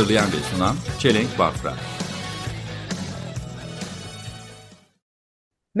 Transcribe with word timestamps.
Hazırlayan 0.00 0.26
ve 0.26 0.56
sunan 0.56 0.76
Çelenk 0.98 1.38
Bafra. 1.38 1.74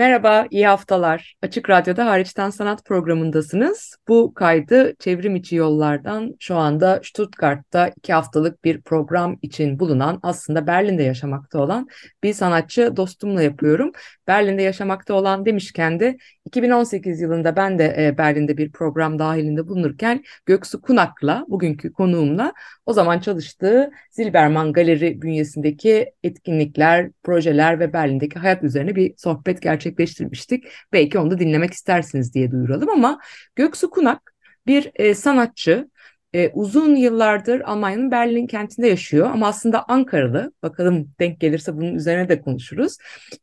Merhaba, 0.00 0.46
iyi 0.50 0.66
haftalar. 0.66 1.36
Açık 1.42 1.70
Radyo'da 1.70 2.06
Hariçten 2.06 2.50
Sanat 2.50 2.84
programındasınız. 2.84 3.96
Bu 4.08 4.34
kaydı 4.34 4.94
çevrim 4.98 5.36
içi 5.36 5.56
yollardan 5.56 6.36
şu 6.38 6.56
anda 6.56 7.00
Stuttgart'ta 7.04 7.88
iki 7.96 8.12
haftalık 8.12 8.64
bir 8.64 8.80
program 8.82 9.38
için 9.42 9.78
bulunan 9.78 10.20
aslında 10.22 10.66
Berlin'de 10.66 11.02
yaşamakta 11.02 11.58
olan 11.58 11.88
bir 12.22 12.32
sanatçı 12.32 12.96
dostumla 12.96 13.42
yapıyorum. 13.42 13.92
Berlin'de 14.26 14.62
yaşamakta 14.62 15.14
olan 15.14 15.46
demişken 15.46 16.00
de 16.00 16.16
2018 16.44 17.20
yılında 17.20 17.56
ben 17.56 17.78
de 17.78 17.94
e, 17.98 18.18
Berlin'de 18.18 18.56
bir 18.56 18.72
program 18.72 19.18
dahilinde 19.18 19.68
bulunurken 19.68 20.22
Göksu 20.46 20.80
Kunak'la 20.80 21.44
bugünkü 21.48 21.92
konuğumla 21.92 22.52
o 22.86 22.92
zaman 22.92 23.18
çalıştığı 23.20 23.90
Zilberman 24.10 24.72
Galeri 24.72 25.22
bünyesindeki 25.22 26.12
etkinlikler, 26.22 27.10
projeler 27.22 27.80
ve 27.80 27.92
Berlin'deki 27.92 28.38
hayat 28.38 28.64
üzerine 28.64 28.96
bir 28.96 29.14
sohbet 29.16 29.60
gerçekleştirmiştik. 29.90 30.64
Belki 30.92 31.18
onu 31.18 31.30
da 31.30 31.38
dinlemek 31.38 31.72
istersiniz 31.72 32.34
diye 32.34 32.50
duyuralım 32.50 32.90
ama 32.90 33.20
Göksu 33.56 33.90
Kunak 33.90 34.34
bir 34.66 34.90
e, 34.94 35.14
sanatçı, 35.14 35.90
e, 36.32 36.48
uzun 36.48 36.96
yıllardır 36.96 37.60
Almanya'nın 37.60 38.10
Berlin 38.10 38.46
kentinde 38.46 38.88
yaşıyor 38.88 39.30
ama 39.30 39.48
aslında 39.48 39.84
Ankaralı. 39.88 40.52
Bakalım 40.62 41.10
denk 41.20 41.40
gelirse 41.40 41.76
bunun 41.76 41.94
üzerine 41.94 42.28
de 42.28 42.40
konuşuruz. 42.40 42.96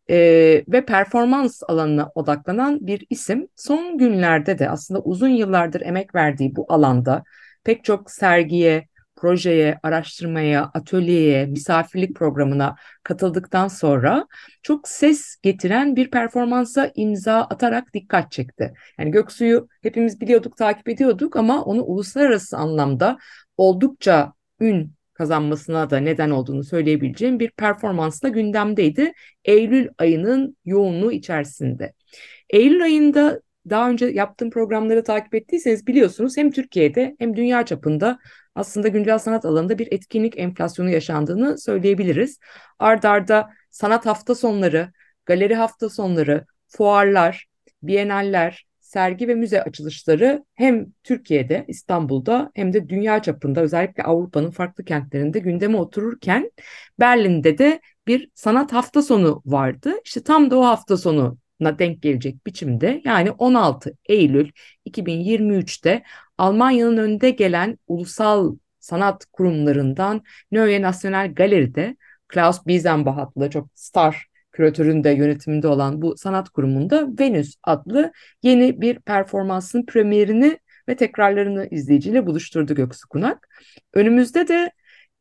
E, 0.10 0.18
ve 0.68 0.86
performans 0.86 1.64
alanına 1.68 2.12
odaklanan 2.16 2.88
bir 2.88 3.06
isim. 3.10 3.48
Son 3.56 3.98
günlerde 3.98 4.60
de 4.60 4.70
aslında 4.70 5.02
uzun 5.02 5.30
yıllardır 5.30 5.82
emek 5.82 6.16
verdiği 6.16 6.56
bu 6.56 6.66
alanda 6.70 7.24
pek 7.64 7.84
çok 7.84 8.12
sergiye, 8.12 8.88
projeye, 9.18 9.80
araştırmaya, 9.84 10.72
atölyeye, 10.74 11.46
misafirlik 11.46 12.16
programına 12.16 12.76
katıldıktan 13.04 13.68
sonra 13.68 14.28
çok 14.64 14.88
ses 14.88 15.36
getiren 15.42 15.96
bir 15.96 16.12
performansa 16.12 16.92
imza 16.96 17.42
atarak 17.42 17.94
dikkat 17.94 18.32
çekti. 18.32 18.74
Yani 19.00 19.12
Göksu'yu 19.12 19.68
hepimiz 19.82 20.22
biliyorduk, 20.22 20.58
takip 20.58 20.90
ediyorduk 20.90 21.36
ama 21.36 21.64
onu 21.64 21.84
uluslararası 21.84 22.58
anlamda 22.58 23.18
oldukça 23.58 24.34
ün 24.60 24.98
kazanmasına 25.14 25.90
da 25.90 25.98
neden 25.98 26.30
olduğunu 26.30 26.64
söyleyebileceğim 26.64 27.40
bir 27.40 27.52
performansla 27.52 28.30
gündemdeydi. 28.30 29.14
Eylül 29.46 29.88
ayının 29.98 30.58
yoğunluğu 30.66 31.12
içerisinde. 31.12 31.94
Eylül 32.50 32.84
ayında 32.84 33.42
daha 33.70 33.90
önce 33.90 34.06
yaptığım 34.06 34.50
programları 34.50 35.04
takip 35.04 35.36
ettiyseniz 35.36 35.88
biliyorsunuz 35.88 36.38
hem 36.38 36.52
Türkiye'de 36.52 37.16
hem 37.20 37.36
dünya 37.36 37.66
çapında 37.66 38.20
aslında 38.58 38.88
güncel 38.88 39.20
sanat 39.20 39.46
alanında 39.46 39.80
bir 39.80 39.88
etkinlik 39.92 40.40
enflasyonu 40.40 40.90
yaşandığını 40.90 41.58
söyleyebiliriz. 41.58 42.40
Ard 42.80 43.04
arda 43.04 43.50
sanat 43.72 44.06
hafta 44.06 44.36
sonları, 44.36 44.92
galeri 45.26 45.56
hafta 45.56 45.90
sonları, 45.90 46.46
fuarlar, 46.68 47.46
bienaller, 47.84 48.68
sergi 48.80 49.28
ve 49.28 49.36
müze 49.36 49.64
açılışları 49.64 50.46
hem 50.56 50.86
Türkiye'de, 51.04 51.66
İstanbul'da 51.68 52.52
hem 52.54 52.74
de 52.74 52.90
dünya 52.90 53.22
çapında 53.22 53.62
özellikle 53.62 54.04
Avrupa'nın 54.04 54.52
farklı 54.52 54.86
kentlerinde 54.86 55.40
gündeme 55.40 55.78
otururken 55.78 56.52
Berlin'de 57.00 57.58
de 57.58 57.82
bir 58.08 58.30
sanat 58.36 58.74
hafta 58.74 59.02
sonu 59.02 59.42
vardı. 59.46 59.94
İşte 60.06 60.24
tam 60.24 60.52
da 60.52 60.60
o 60.60 60.66
hafta 60.66 60.98
sonu 60.98 61.38
na 61.60 61.80
denk 61.80 62.02
gelecek 62.02 62.46
biçimde 62.46 63.02
yani 63.06 63.32
16 63.32 63.98
Eylül 64.06 64.52
2023'te 64.86 66.04
Almanya'nın 66.38 66.98
önde 66.98 67.30
gelen 67.30 67.78
ulusal 67.88 68.56
sanat 68.80 69.26
kurumlarından 69.26 70.24
Neue 70.52 70.82
National 70.82 71.34
Galeri'de 71.36 71.98
Klaus 72.28 72.66
Biesenbach 72.66 73.18
adlı 73.18 73.50
çok 73.50 73.70
star 73.76 74.28
küratörün 74.52 75.04
de 75.04 75.10
yönetiminde 75.10 75.68
olan 75.68 76.02
bu 76.02 76.18
sanat 76.18 76.50
kurumunda 76.50 77.08
Venüs 77.20 77.56
adlı 77.64 78.12
yeni 78.44 78.82
bir 78.82 79.00
performansın 79.00 79.86
premierini 79.86 80.60
ve 80.90 80.96
tekrarlarını 80.96 81.68
izleyiciyle 81.72 82.26
buluşturdu 82.26 82.76
Göksu 82.76 83.08
Kunak. 83.10 83.48
Önümüzde 83.94 84.48
de 84.48 84.72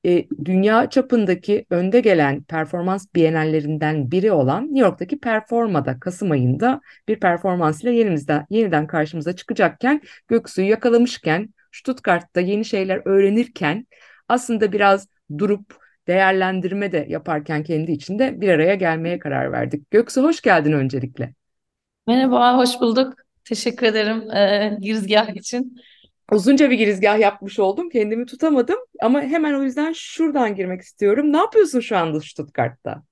e, 0.06 0.26
dünya 0.44 0.90
çapındaki 0.90 1.66
önde 1.70 2.00
gelen 2.00 2.42
performans 2.42 3.06
bienallerinden 3.14 4.10
biri 4.10 4.32
olan 4.32 4.64
New 4.64 4.80
York'taki 4.80 5.18
Performa'da 5.18 6.00
Kasım 6.00 6.30
ayında 6.30 6.80
bir 7.08 7.20
performans 7.20 7.82
ile 7.82 7.92
yenimizden, 7.92 8.46
yeniden 8.50 8.86
karşımıza 8.86 9.36
çıkacakken 9.36 10.02
Göksu'yu 10.28 10.68
yakalamışken 10.68 11.54
Stuttgart'ta 11.72 12.40
yeni 12.40 12.64
şeyler 12.64 13.02
öğrenirken 13.04 13.86
aslında 14.28 14.72
biraz 14.72 15.08
durup 15.38 15.76
değerlendirme 16.06 16.92
de 16.92 17.06
yaparken 17.08 17.62
kendi 17.62 17.92
içinde 17.92 18.40
bir 18.40 18.48
araya 18.48 18.74
gelmeye 18.74 19.18
karar 19.18 19.52
verdik. 19.52 19.90
Göksu 19.90 20.22
hoş 20.22 20.40
geldin 20.40 20.72
öncelikle. 20.72 21.34
Merhaba, 22.06 22.56
hoş 22.56 22.80
bulduk. 22.80 23.14
Teşekkür 23.44 23.86
ederim 23.86 24.30
e, 24.30 24.76
girizgah 24.80 25.36
için. 25.36 25.76
Uzunca 26.32 26.70
bir 26.70 26.78
girizgah 26.78 27.18
yapmış 27.18 27.58
oldum. 27.58 27.88
Kendimi 27.88 28.26
tutamadım 28.26 28.78
ama 29.02 29.20
hemen 29.20 29.54
o 29.54 29.62
yüzden 29.62 29.92
şuradan 29.92 30.54
girmek 30.54 30.80
istiyorum. 30.80 31.32
Ne 31.32 31.36
yapıyorsun 31.36 31.80
şu 31.80 31.96
anda 31.96 32.20
Stuttgart'ta? 32.20 33.02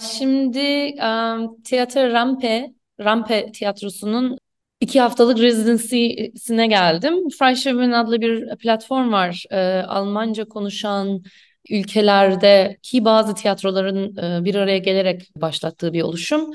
Şimdi 0.00 0.94
um, 1.02 1.62
Tiyatro 1.62 2.12
Rampe, 2.12 2.72
Rampe 3.00 3.52
Tiyatrosu'nun 3.52 4.38
iki 4.80 5.00
haftalık 5.00 5.38
residency'sine 5.38 6.66
geldim. 6.66 7.14
Freischaubühne 7.38 7.96
adlı 7.96 8.20
bir 8.20 8.56
platform 8.56 9.12
var. 9.12 9.44
E, 9.50 9.82
Almanca 9.82 10.44
konuşan 10.44 11.22
ülkelerdeki 11.70 13.04
bazı 13.04 13.34
tiyatroların 13.34 14.16
e, 14.16 14.44
bir 14.44 14.54
araya 14.54 14.78
gelerek 14.78 15.30
başlattığı 15.36 15.92
bir 15.92 16.02
oluşum. 16.02 16.50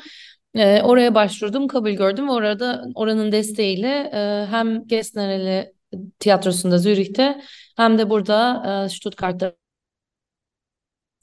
E, 0.56 0.82
oraya 0.82 1.16
başvurdum, 1.16 1.68
kabul 1.68 1.92
gördüm 1.92 2.28
ve 2.28 2.32
orada 2.32 2.86
oranın 2.96 3.32
desteğiyle 3.32 3.88
e, 4.14 4.46
hem 4.52 4.88
Gesnereli 4.88 5.74
tiyatrosunda 6.20 6.78
Zürih'te 6.78 7.42
hem 7.78 7.98
de 7.98 8.10
burada 8.10 8.64
e, 8.86 8.90
Stuttgart'ta 8.90 9.54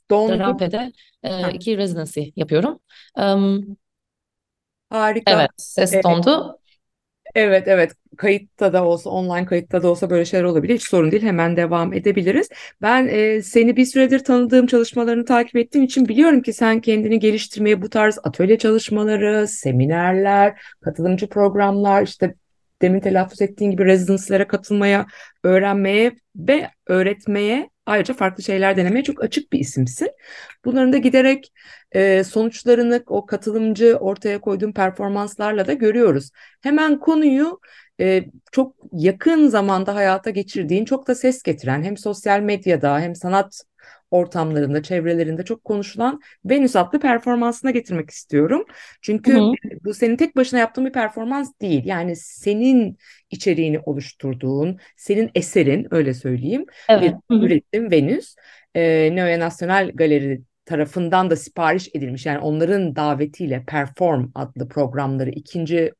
Dondu. 0.09 0.39
Rampe'de 0.39 0.91
e, 1.23 1.53
iki 1.53 1.77
residency 1.77 2.21
yapıyorum. 2.35 2.79
Um, 3.17 3.77
Harika. 4.89 5.31
evet, 5.31 5.49
ses 5.57 5.93
Evet. 5.93 6.03
dondu. 6.03 6.58
Evet 7.35 7.67
evet. 7.67 7.91
Kayıtta 8.17 8.73
da 8.73 8.85
olsa 8.85 9.09
online 9.09 9.45
kayıtta 9.45 9.83
da 9.83 9.87
olsa 9.89 10.09
böyle 10.09 10.25
şeyler 10.25 10.43
olabilir. 10.43 10.75
Hiç 10.75 10.83
sorun 10.89 11.11
değil. 11.11 11.23
Hemen 11.23 11.57
devam 11.57 11.93
edebiliriz. 11.93 12.49
Ben 12.81 13.07
e, 13.07 13.41
seni 13.41 13.75
bir 13.77 13.85
süredir 13.85 14.19
tanıdığım 14.19 14.67
çalışmalarını 14.67 15.25
takip 15.25 15.55
ettiğim 15.55 15.85
için 15.85 16.07
biliyorum 16.07 16.41
ki 16.41 16.53
sen 16.53 16.81
kendini 16.81 17.19
geliştirmeye 17.19 17.81
bu 17.81 17.89
tarz 17.89 18.19
atölye 18.23 18.57
çalışmaları, 18.57 19.47
seminerler, 19.47 20.61
katılımcı 20.81 21.29
programlar 21.29 22.03
işte 22.03 22.35
demin 22.81 22.99
telaffuz 22.99 23.41
ettiğin 23.41 23.71
gibi 23.71 23.85
residence'lere 23.85 24.47
katılmaya, 24.47 25.05
öğrenmeye 25.43 26.11
ve 26.35 26.69
öğretmeye 26.87 27.69
ayrıca 27.85 28.13
farklı 28.13 28.43
şeyler 28.43 28.77
denemeye 28.77 29.03
çok 29.03 29.23
açık 29.23 29.53
bir 29.53 29.59
isimsin. 29.59 30.09
Bunların 30.65 30.93
da 30.93 30.97
giderek 30.97 31.53
e, 31.91 32.23
sonuçlarını 32.23 33.03
o 33.07 33.25
katılımcı 33.25 33.97
ortaya 33.99 34.41
koyduğun 34.41 34.71
performanslarla 34.71 35.67
da 35.67 35.73
görüyoruz. 35.73 36.29
Hemen 36.61 36.99
konuyu 36.99 37.59
e, 37.99 38.23
çok 38.51 38.75
yakın 38.91 39.47
zamanda 39.47 39.95
hayata 39.95 40.29
geçirdiğin, 40.29 40.85
çok 40.85 41.07
da 41.07 41.15
ses 41.15 41.43
getiren 41.43 41.83
hem 41.83 41.97
sosyal 41.97 42.39
medyada 42.39 42.99
hem 42.99 43.15
sanat 43.15 43.61
ortamlarında, 44.11 44.83
çevrelerinde 44.83 45.45
çok 45.45 45.63
konuşulan 45.63 46.21
Venüs 46.45 46.75
adlı 46.75 46.99
performansına 46.99 47.71
getirmek 47.71 48.09
istiyorum. 48.09 48.65
Çünkü 49.01 49.33
Hı 49.33 49.39
hı. 49.39 49.53
bu 49.85 49.93
senin 49.93 50.17
tek 50.17 50.35
başına 50.35 50.59
yaptığın 50.59 50.85
bir 50.85 50.91
performans 50.91 51.51
değil. 51.61 51.85
Yani 51.85 52.15
senin 52.15 52.97
içeriğini 53.29 53.79
oluşturduğun, 53.79 54.79
senin 54.97 55.31
eserin 55.35 55.87
öyle 55.91 56.13
söyleyeyim 56.13 56.65
bir 56.89 56.95
Evet. 56.95 57.13
Hı. 57.31 57.35
üretim 57.35 57.91
Venüs. 57.91 58.35
E, 58.75 59.15
Neue 59.15 59.39
National 59.39 59.91
Galeri 59.95 60.41
tarafından 60.65 61.29
da 61.29 61.35
sipariş 61.35 61.89
edilmiş. 61.95 62.25
Yani 62.25 62.39
onların 62.39 62.95
davetiyle 62.95 63.63
Perform 63.67 64.31
adlı 64.35 64.67
programları 64.69 65.29
ikinci 65.29 65.91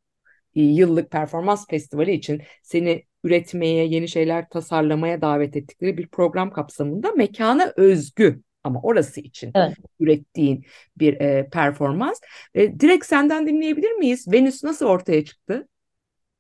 e, 0.56 0.62
yıllık 0.62 1.12
performans 1.12 1.68
festivali 1.68 2.12
için 2.12 2.42
seni 2.64 3.04
üretmeye, 3.24 3.86
yeni 3.86 4.08
şeyler 4.08 4.50
tasarlamaya 4.50 5.22
davet 5.22 5.56
ettikleri 5.56 5.98
bir 5.98 6.08
program 6.08 6.52
kapsamında 6.52 7.12
mekana 7.12 7.74
özgü 7.76 8.42
ama 8.64 8.80
orası 8.84 9.22
için 9.22 9.52
Evet. 9.56 9.74
ürettiğin 10.00 10.66
bir 10.98 11.22
e, 11.22 11.50
performans. 11.50 12.20
E, 12.54 12.80
direkt 12.80 13.06
senden 13.06 13.48
dinleyebilir 13.48 13.92
miyiz? 13.92 14.28
Venüs 14.32 14.64
nasıl 14.64 14.86
ortaya 14.86 15.26
çıktı? 15.26 15.68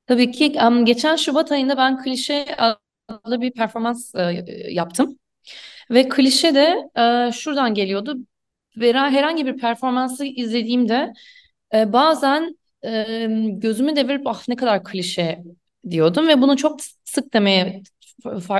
Tabii 0.07 0.31
ki 0.31 0.45
em, 0.45 0.85
geçen 0.85 1.15
Şubat 1.15 1.51
ayında 1.51 1.77
ben 1.77 2.03
Klişe 2.03 2.45
adlı 3.07 3.41
bir 3.41 3.51
performans 3.51 4.15
e, 4.15 4.21
yaptım. 4.69 5.19
Ve 5.91 6.09
klişe 6.09 6.55
de 6.55 6.89
e, 6.97 7.31
şuradan 7.31 7.73
geliyordu. 7.73 8.17
Vera- 8.77 9.09
Herhangi 9.09 9.45
bir 9.45 9.57
performansı 9.57 10.25
izlediğimde 10.25 11.13
e, 11.73 11.93
bazen 11.93 12.57
e, 12.85 13.05
gözümü 13.49 13.95
devirip 13.95 14.27
ah 14.27 14.43
ne 14.47 14.55
kadar 14.55 14.83
klişe 14.83 15.43
diyordum 15.91 16.27
ve 16.27 16.41
bunu 16.41 16.57
çok 16.57 16.79
sık 17.05 17.33
demeye 17.33 17.83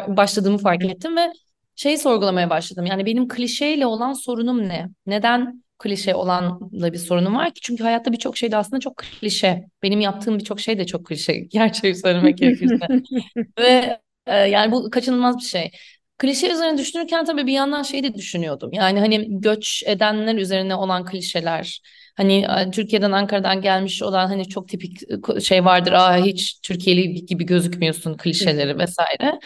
başladığımı 0.07 0.57
fark 0.57 0.85
ettim 0.85 1.17
ve 1.17 1.31
şeyi 1.75 1.97
sorgulamaya 1.97 2.49
başladım. 2.49 2.85
Yani 2.85 3.05
benim 3.05 3.27
klişeyle 3.27 3.85
olan 3.85 4.13
sorunum 4.13 4.69
ne? 4.69 4.89
Neden 5.05 5.63
klişe 5.79 6.15
olanla 6.15 6.93
bir 6.93 6.97
sorunum 6.97 7.35
var 7.35 7.53
ki? 7.53 7.61
Çünkü 7.61 7.83
hayatta 7.83 8.11
birçok 8.11 8.37
şey 8.37 8.51
de 8.51 8.57
aslında 8.57 8.79
çok 8.79 8.97
klişe. 8.97 9.65
Benim 9.83 10.01
yaptığım 10.01 10.39
birçok 10.39 10.59
şey 10.59 10.77
de 10.77 10.85
çok 10.85 11.05
klişe. 11.05 11.33
Gerçeği 11.49 11.95
söylemek 11.95 12.37
gerekirse. 12.37 12.87
Ve 13.59 13.99
e, 14.27 14.35
yani 14.35 14.71
bu 14.71 14.89
kaçınılmaz 14.89 15.37
bir 15.37 15.43
şey. 15.43 15.71
Klişe 16.17 16.51
üzerine 16.53 16.77
düşünürken 16.77 17.25
tabii 17.25 17.47
bir 17.47 17.53
yandan 17.53 17.83
şey 17.83 18.03
de 18.03 18.13
düşünüyordum. 18.13 18.69
Yani 18.73 18.99
hani 18.99 19.41
göç 19.41 19.83
edenler 19.85 20.35
üzerine 20.35 20.75
olan 20.75 21.05
klişeler. 21.05 21.81
Hani 22.17 22.47
Türkiye'den 22.73 23.11
Ankara'dan 23.11 23.61
gelmiş 23.61 24.03
olan 24.03 24.27
hani 24.27 24.47
çok 24.49 24.67
tipik 24.69 25.01
e, 25.37 25.41
şey 25.41 25.65
vardır. 25.65 25.91
Aa 25.91 26.17
hiç 26.17 26.59
Türkiye'li 26.63 27.25
gibi 27.25 27.45
gözükmüyorsun 27.45 28.17
klişeleri 28.17 28.77
vesaire. 28.77 29.39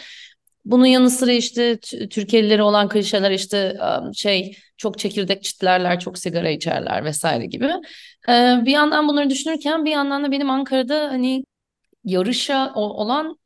Bunun 0.64 0.86
yanı 0.86 1.10
sıra 1.10 1.32
işte 1.32 1.78
T- 1.80 2.08
Türkiye'lileri 2.08 2.62
olan 2.62 2.88
klişeler 2.88 3.30
işte 3.30 3.76
şey 4.14 4.56
çok 4.76 4.98
çekirdek 4.98 5.42
çitlerler, 5.44 6.00
çok 6.00 6.18
sigara 6.18 6.48
içerler 6.50 7.04
vesaire 7.04 7.46
gibi. 7.46 7.70
Bir 8.66 8.70
yandan 8.70 9.08
bunları 9.08 9.30
düşünürken 9.30 9.84
bir 9.84 9.90
yandan 9.90 10.24
da 10.24 10.30
benim 10.32 10.50
Ankara'da 10.50 11.08
hani 11.10 11.44
yarışa 12.04 12.72
olan 12.74 13.38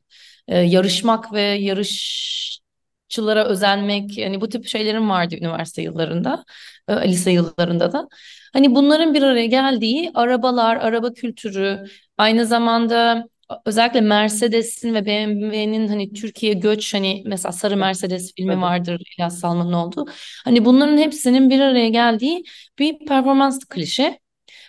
e, 0.47 0.57
yarışmak 0.59 1.33
ve 1.33 1.41
yarışçılara 1.41 3.45
özenmek 3.45 4.17
yani 4.17 4.41
bu 4.41 4.49
tip 4.49 4.65
şeylerim 4.67 5.09
vardı 5.09 5.35
üniversite 5.35 5.81
yıllarında, 5.81 6.43
e, 6.87 6.93
lise 7.11 7.31
yıllarında 7.31 7.91
da. 7.91 8.07
Hani 8.53 8.75
bunların 8.75 9.13
bir 9.13 9.21
araya 9.21 9.45
geldiği 9.45 10.11
arabalar, 10.13 10.75
araba 10.77 11.13
kültürü, 11.13 11.85
aynı 12.17 12.45
zamanda 12.45 13.25
özellikle 13.65 14.01
Mercedes'in 14.01 14.93
ve 14.93 15.05
BMW'nin 15.05 15.87
hani 15.87 16.13
Türkiye 16.13 16.53
göç 16.53 16.93
hani 16.93 17.23
mesela 17.25 17.51
Sarı 17.51 17.77
Mercedes 17.77 18.33
filmi 18.35 18.51
Tabii. 18.51 18.61
vardır 18.61 19.01
İlyas 19.17 19.39
Salman'ın 19.39 19.73
olduğu. 19.73 20.05
Hani 20.43 20.65
bunların 20.65 20.97
hepsinin 20.97 21.49
bir 21.49 21.59
araya 21.59 21.89
geldiği 21.89 22.43
bir 22.79 22.99
performans 23.05 23.59
klişe. 23.65 24.19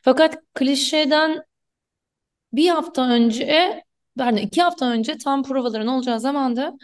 Fakat 0.02 0.36
klişeden 0.54 1.42
bir 2.52 2.68
hafta 2.68 3.08
önce, 3.10 3.82
pardon 4.18 4.36
iki 4.36 4.62
hafta 4.62 4.90
önce 4.90 5.18
tam 5.18 5.42
provaların 5.42 5.86
olacağı 5.88 6.20
zamanda 6.20 6.78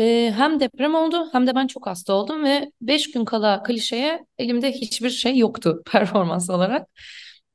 e, 0.00 0.32
hem 0.36 0.60
deprem 0.60 0.94
oldu 0.94 1.28
hem 1.32 1.46
de 1.46 1.54
ben 1.54 1.66
çok 1.66 1.86
hasta 1.86 2.12
oldum 2.12 2.44
ve 2.44 2.72
beş 2.82 3.10
gün 3.10 3.24
kala 3.24 3.62
klişeye 3.62 4.26
elimde 4.38 4.72
hiçbir 4.72 5.10
şey 5.10 5.38
yoktu 5.38 5.82
performans 5.92 6.50
olarak. 6.50 6.88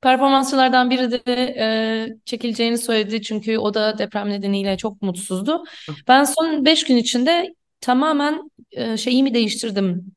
Performansçılardan 0.01 0.89
biri 0.89 1.11
de 1.11 1.33
e, 1.59 2.07
çekileceğini 2.25 2.77
söyledi 2.77 3.21
çünkü 3.21 3.57
o 3.57 3.73
da 3.73 3.97
deprem 3.97 4.29
nedeniyle 4.29 4.77
çok 4.77 5.01
mutsuzdu. 5.01 5.63
Ben 6.07 6.23
son 6.23 6.65
beş 6.65 6.83
gün 6.83 6.97
içinde 6.97 7.55
tamamen 7.81 8.51
e, 8.71 8.97
şeyimi 8.97 9.33
değiştirdim. 9.33 10.15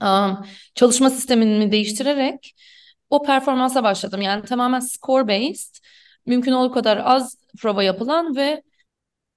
Am, 0.00 0.46
çalışma 0.74 1.10
sistemimi 1.10 1.72
değiştirerek 1.72 2.54
o 3.10 3.22
performansa 3.22 3.82
başladım. 3.84 4.22
Yani 4.22 4.44
tamamen 4.44 4.80
score 4.80 5.28
based, 5.28 5.76
mümkün 6.26 6.52
olduğu 6.52 6.72
kadar 6.74 7.00
az 7.04 7.36
prova 7.58 7.82
yapılan 7.82 8.36
ve 8.36 8.62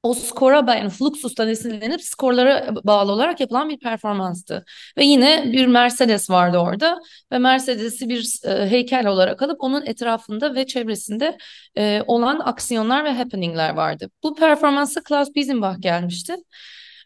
o 0.03 0.13
skora 0.13 0.67
ben 0.67 0.89
Fluxus'tan 0.89 1.49
esinlenip 1.49 2.01
skorlara 2.01 2.75
bağlı 2.83 3.11
olarak 3.11 3.39
yapılan 3.39 3.69
bir 3.69 3.79
performanstı. 3.79 4.65
Ve 4.97 5.05
yine 5.05 5.43
bir 5.53 5.67
Mercedes 5.67 6.29
vardı 6.29 6.57
orada 6.57 6.99
ve 7.31 7.37
Mercedes'i 7.37 8.09
bir 8.09 8.39
e, 8.45 8.69
heykel 8.69 9.07
olarak 9.07 9.41
alıp 9.41 9.57
onun 9.63 9.85
etrafında 9.85 10.55
ve 10.55 10.67
çevresinde 10.67 11.37
e, 11.77 12.01
olan 12.07 12.39
aksiyonlar 12.39 13.05
ve 13.05 13.11
happeningler 13.13 13.73
vardı. 13.73 14.09
Bu 14.23 14.35
performansa 14.35 15.03
Klaus 15.03 15.35
Biesenbach 15.35 15.81
gelmişti. 15.81 16.35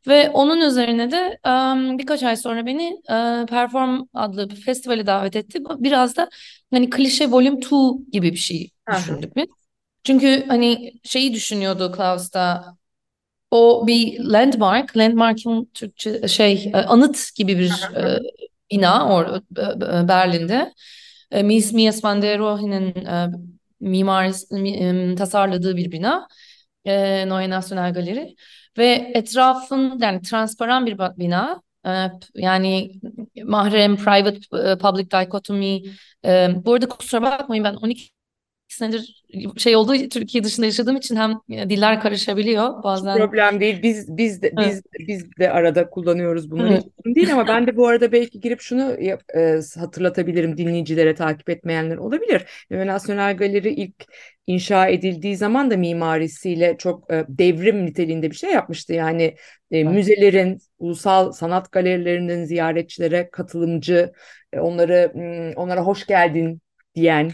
Ve 0.07 0.30
onun 0.30 0.62
üzerine 0.62 1.12
de 1.12 1.39
em, 1.45 1.98
birkaç 1.98 2.24
ay 2.24 2.38
sonra 2.38 2.65
beni 2.65 2.83
e, 3.09 3.45
Perform 3.45 4.01
adlı 4.13 4.50
bir 4.50 4.56
festivale 4.56 5.07
davet 5.07 5.36
etti. 5.36 5.59
Biraz 5.77 6.18
da 6.18 6.30
hani 6.74 6.89
klişe 6.89 7.31
Volume 7.31 7.57
2 7.57 7.75
gibi 8.12 8.31
bir 8.31 8.38
şey 8.38 8.69
düşündük 8.91 9.36
biz. 9.36 9.45
Çünkü 10.03 10.45
hani 10.48 10.94
şeyi 11.03 11.33
düşünüyordu 11.33 11.91
Klaus 11.91 12.33
da 12.33 12.75
o 13.56 13.88
bir 13.88 14.19
landmark, 14.19 14.98
landmark'ın 14.98 15.66
Türkçe 15.74 16.28
şey 16.28 16.72
e, 16.74 16.78
anıt 16.78 17.36
gibi 17.36 17.60
bir 17.60 17.72
e, 17.96 18.19
bina 18.72 19.16
or 19.16 19.25
e, 19.25 20.07
Berlin'de. 20.07 20.74
E, 21.31 21.44
Mies 21.44 21.74
Mies 21.74 22.04
van 22.04 22.22
der 22.22 22.40
Rohe'nin 22.40 23.06
e, 23.06 23.28
mimar 23.80 24.31
tasarladığı 25.16 25.78
bir 25.78 25.92
bina. 25.92 26.28
E, 26.86 27.25
Neue 27.30 27.50
National 27.50 27.94
Galeri 27.94 28.36
ve 28.78 29.12
etrafın 29.13 30.00
yani 30.01 30.22
transparan 30.22 30.86
bir 30.86 31.00
bina. 31.00 31.62
Yani 32.36 32.92
mahrem, 33.44 33.96
private, 33.98 34.40
public 34.78 35.12
dichotomy. 35.12 35.84
E, 36.25 36.50
bu 36.66 36.74
arada 36.74 36.88
kusura 36.88 37.22
bakmayın 37.22 37.63
ben 37.63 37.74
12 37.74 38.14
senedir 38.67 39.25
şey 39.57 39.75
olduğu 39.75 40.09
Türkiye 40.09 40.44
dışında 40.44 40.65
yaşadığım 40.65 40.95
için 40.95 41.15
hem 41.15 41.31
e, 41.50 41.69
diller 41.69 42.01
karışabiliyor 42.01 42.83
bazen. 42.83 43.17
Problem 43.17 43.59
değil. 43.59 43.83
Biz 43.83 44.17
biz 44.17 44.41
de 44.41 44.51
Evet. 44.59 44.81
biz 45.00 45.07
biz 45.07 45.38
de 45.39 45.51
arada 45.51 45.89
kullanıyoruz. 45.89 46.50
Evet. 46.59 46.83
Hiç 46.83 46.91
sorun 47.03 47.15
değil 47.15 47.33
ama 47.33 47.47
ben 47.47 47.67
de 47.67 47.77
bu 47.77 47.88
arada 47.88 48.12
belki 48.12 48.39
girip 48.39 48.62
şunu 48.62 48.97
e, 49.35 49.59
hatırlatabilirim 49.79 50.57
dinleyicilere 50.57 51.15
takip 51.15 51.50
etmeyenler 51.50 51.97
olabilir. 51.97 52.45
Ve 52.71 52.88
Nasyonel 52.88 53.38
Galeri 53.38 53.73
ilk 53.73 54.06
inşa 54.47 54.88
edildiği 54.88 55.38
zaman 55.38 55.71
da 55.71 55.77
mimarisiyle 55.77 56.75
çok 56.77 57.13
e, 57.13 57.25
devrim 57.29 57.85
niteliğinde 57.85 58.31
bir 58.31 58.35
şey 58.35 58.51
yapmıştı. 58.51 58.94
Yani 58.94 59.35
e, 59.71 59.83
müzelerin, 59.83 60.59
ulusal 60.79 61.31
sanat 61.31 61.71
galerilerinin 61.71 62.44
ziyaretçilere 62.45 63.29
katılımcı, 63.31 64.12
e, 64.53 64.59
onları 64.59 65.12
onlara 65.55 65.81
hoş 65.81 66.05
geldin 66.05 66.62
diyen 66.95 67.31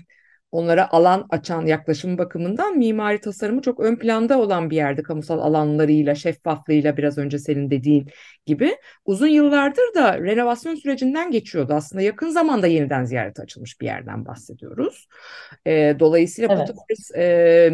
onlara 0.51 0.91
alan 0.91 1.27
açan 1.29 1.65
yaklaşım 1.65 2.17
bakımından 2.17 2.77
mimari 2.77 3.21
tasarımı 3.21 3.61
çok 3.61 3.79
ön 3.79 3.95
planda 3.95 4.39
olan 4.39 4.69
bir 4.69 4.75
yerde 4.75 5.03
kamusal 5.03 5.39
alanlarıyla, 5.39 6.15
şeffaflığıyla 6.15 6.97
biraz 6.97 7.17
önce 7.17 7.39
senin 7.39 7.71
dediğin 7.71 8.07
gibi 8.45 8.77
uzun 9.05 9.27
yıllardır 9.27 9.93
da 9.95 10.19
renovasyon 10.19 10.75
sürecinden 10.75 11.31
geçiyordu. 11.31 11.73
Aslında 11.73 12.01
yakın 12.01 12.29
zamanda 12.29 12.67
yeniden 12.67 13.03
ziyarete 13.03 13.41
açılmış 13.41 13.81
bir 13.81 13.85
yerden 13.85 14.25
bahsediyoruz. 14.25 15.07
Ee, 15.67 15.95
dolayısıyla 15.99 16.49
bu 16.49 16.53
Evet. 16.53 16.67
tarz 16.67 17.11
e, 17.15 17.71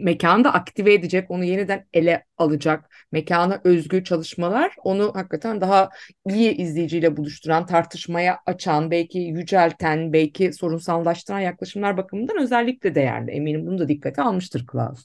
mekanı 0.00 0.44
da 0.44 0.52
aktive 0.52 0.94
edecek, 0.94 1.30
onu 1.30 1.44
yeniden 1.44 1.86
ele 1.92 2.24
alacak, 2.38 2.90
mekana 3.12 3.60
özgü 3.64 4.04
çalışmalar 4.04 4.72
onu 4.84 5.12
hakikaten 5.14 5.60
daha 5.60 5.90
iyi 6.28 6.56
izleyiciyle 6.56 7.16
buluşturan, 7.16 7.66
tartışmaya 7.66 8.38
açan, 8.46 8.90
belki 8.90 9.18
yücelten, 9.18 10.12
belki 10.12 10.52
sorunsallaştıran 10.52 11.40
yaklaşımlar 11.40 11.96
bakımından 11.96 12.38
özellikle 12.42 12.94
değerli. 12.94 13.30
Eminim 13.30 13.66
bunu 13.66 13.78
da 13.78 13.88
dikkate 13.88 14.22
almıştır 14.22 14.66
Klaus. 14.66 15.04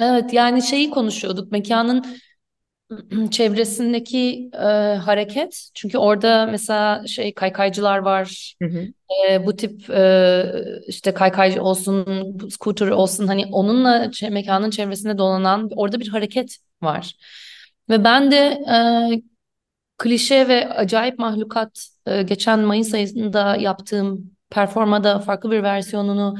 Evet 0.00 0.32
yani 0.32 0.62
şeyi 0.62 0.90
konuşuyorduk 0.90 1.52
mekanın 1.52 2.04
çevresindeki 3.30 4.50
e, 4.54 4.64
hareket. 4.96 5.70
Çünkü 5.74 5.98
orada 5.98 6.46
mesela 6.46 7.06
şey 7.06 7.34
kaykaycılar 7.34 7.98
var. 7.98 8.54
Hı 8.62 8.68
hı. 8.68 8.86
E, 9.30 9.46
bu 9.46 9.56
tip 9.56 9.90
e, 9.90 10.44
işte 10.86 11.14
kaykay 11.14 11.60
olsun 11.60 12.06
scooter 12.50 12.88
olsun 12.88 13.26
hani 13.26 13.46
onunla 13.46 14.10
mekanın 14.30 14.70
çevresinde 14.70 15.18
dolanan 15.18 15.70
orada 15.76 16.00
bir 16.00 16.08
hareket 16.08 16.56
var. 16.82 17.14
Ve 17.90 18.04
ben 18.04 18.30
de 18.30 18.36
e, 19.16 19.22
klişe 19.98 20.48
ve 20.48 20.68
acayip 20.68 21.18
mahlukat 21.18 21.88
e, 22.06 22.22
geçen 22.22 22.60
Mayıs 22.60 22.94
ayında 22.94 23.56
yaptığım 23.56 24.30
performada 24.50 25.18
farklı 25.18 25.50
bir 25.50 25.62
versiyonunu 25.62 26.38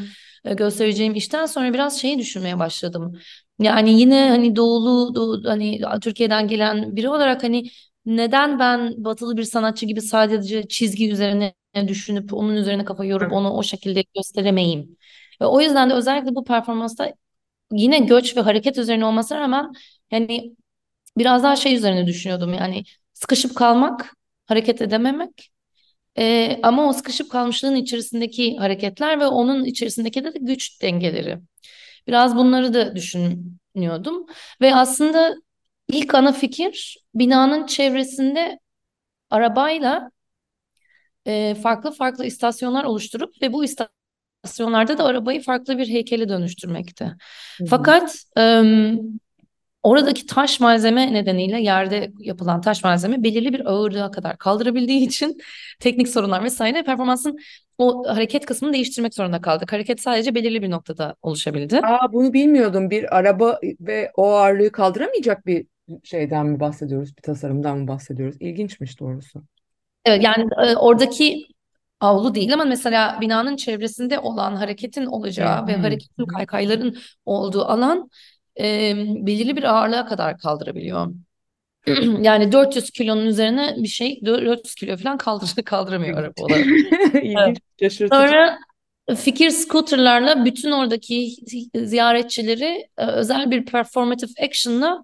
göstereceğim 0.52 1.14
işten 1.14 1.46
sonra 1.46 1.72
biraz 1.74 2.00
şeyi 2.00 2.18
düşünmeye 2.18 2.58
başladım. 2.58 3.18
Yani 3.58 4.00
yine 4.00 4.28
hani 4.28 4.56
doğulu, 4.56 5.14
doğu, 5.14 5.44
hani 5.44 5.80
Türkiye'den 6.02 6.48
gelen 6.48 6.96
biri 6.96 7.08
olarak 7.08 7.42
hani 7.44 7.70
neden 8.06 8.58
ben 8.58 9.04
batılı 9.04 9.36
bir 9.36 9.42
sanatçı 9.44 9.86
gibi 9.86 10.00
sadece 10.00 10.68
çizgi 10.68 11.10
üzerine 11.12 11.54
düşünüp 11.88 12.34
onun 12.34 12.56
üzerine 12.56 12.84
kafa 12.84 13.04
yorup 13.04 13.32
onu 13.32 13.50
o 13.52 13.62
şekilde 13.62 14.04
gösteremeyim. 14.16 14.96
Ve 15.40 15.46
o 15.46 15.60
yüzden 15.60 15.90
de 15.90 15.94
özellikle 15.94 16.34
bu 16.34 16.44
performansta 16.44 17.12
yine 17.72 17.98
göç 17.98 18.36
ve 18.36 18.40
hareket 18.40 18.78
üzerine 18.78 19.04
olmasına 19.06 19.40
rağmen 19.40 19.72
yani 20.10 20.56
biraz 21.18 21.42
daha 21.42 21.56
şey 21.56 21.74
üzerine 21.76 22.06
düşünüyordum 22.06 22.54
yani 22.54 22.84
sıkışıp 23.14 23.56
kalmak, 23.56 24.14
hareket 24.46 24.82
edememek. 24.82 25.52
Ee, 26.18 26.60
ama 26.62 26.88
o 26.88 26.92
sıkışıp 26.92 27.30
kalmışlığın 27.30 27.74
içerisindeki 27.74 28.56
hareketler 28.56 29.20
ve 29.20 29.26
onun 29.26 29.64
içerisindeki 29.64 30.24
de 30.24 30.32
güç 30.40 30.82
dengeleri. 30.82 31.38
Biraz 32.06 32.36
bunları 32.36 32.74
da 32.74 32.96
düşünüyordum 32.96 34.26
ve 34.60 34.74
aslında 34.74 35.34
ilk 35.88 36.14
ana 36.14 36.32
fikir 36.32 36.98
binanın 37.14 37.66
çevresinde 37.66 38.58
arabayla 39.30 40.10
e, 41.26 41.54
farklı 41.62 41.92
farklı 41.92 42.26
istasyonlar 42.26 42.84
oluşturup 42.84 43.42
ve 43.42 43.52
bu 43.52 43.64
istasyonlarda 43.64 44.98
da 44.98 45.04
arabayı 45.04 45.42
farklı 45.42 45.78
bir 45.78 45.88
heykele 45.88 46.28
dönüştürmekti. 46.28 47.04
Hı 47.04 47.64
hı. 47.64 47.68
Fakat 47.70 48.16
em, 48.36 49.00
oradaki 49.84 50.26
taş 50.26 50.60
malzeme 50.60 51.12
nedeniyle 51.12 51.60
yerde 51.60 52.12
yapılan 52.18 52.60
taş 52.60 52.84
malzeme 52.84 53.22
belirli 53.22 53.52
bir 53.52 53.70
ağırlığa 53.70 54.10
kadar 54.10 54.38
kaldırabildiği 54.38 55.06
için 55.06 55.38
teknik 55.80 56.08
sorunlar 56.08 56.44
vesaire 56.44 56.82
performansın 56.82 57.38
o 57.78 58.08
hareket 58.08 58.46
kısmını 58.46 58.72
değiştirmek 58.72 59.14
zorunda 59.14 59.40
kaldık. 59.40 59.72
Hareket 59.72 60.00
sadece 60.00 60.34
belirli 60.34 60.62
bir 60.62 60.70
noktada 60.70 61.14
oluşabildi. 61.22 61.80
Aa, 61.82 62.12
bunu 62.12 62.32
bilmiyordum. 62.32 62.90
Bir 62.90 63.16
araba 63.16 63.58
ve 63.80 64.12
o 64.16 64.28
ağırlığı 64.28 64.72
kaldıramayacak 64.72 65.46
bir 65.46 65.66
şeyden 66.04 66.46
mi 66.46 66.60
bahsediyoruz, 66.60 67.16
bir 67.16 67.22
tasarımdan 67.22 67.78
mı 67.78 67.88
bahsediyoruz? 67.88 68.36
İlginçmiş 68.40 69.00
doğrusu. 69.00 69.42
Evet 70.04 70.24
yani 70.24 70.48
e, 70.66 70.76
oradaki 70.76 71.46
avlu 72.00 72.34
değil 72.34 72.54
ama 72.54 72.64
mesela 72.64 73.18
binanın 73.20 73.56
çevresinde 73.56 74.18
olan 74.18 74.56
hareketin 74.56 75.06
olacağı 75.06 75.66
ve 75.66 75.76
hı. 75.76 75.80
hareketin 75.80 76.26
kaykayların 76.26 76.96
olduğu 77.24 77.64
alan 77.64 78.10
e, 78.60 78.94
belirli 79.26 79.56
bir 79.56 79.62
ağırlığa 79.62 80.06
kadar 80.06 80.38
kaldırabiliyor. 80.38 81.14
Yani 82.20 82.52
400 82.52 82.90
kilonun 82.90 83.26
üzerine 83.26 83.74
bir 83.78 83.88
şey 83.88 84.20
400 84.24 84.74
kilo 84.74 84.96
falan 84.96 85.18
kaldır 85.18 85.54
kaldıramıyor 85.64 86.18
araba 86.18 86.32
olarak. 86.42 86.66
Evet. 87.14 87.58
Şaşırtıcı. 87.80 88.08
Sonra 88.08 88.58
fikir 89.16 89.50
scooterlarla 89.50 90.44
bütün 90.44 90.70
oradaki 90.70 91.34
ziyaretçileri 91.74 92.88
e, 92.98 93.06
özel 93.06 93.50
bir 93.50 93.64
performative 93.64 94.30
action'la 94.44 95.02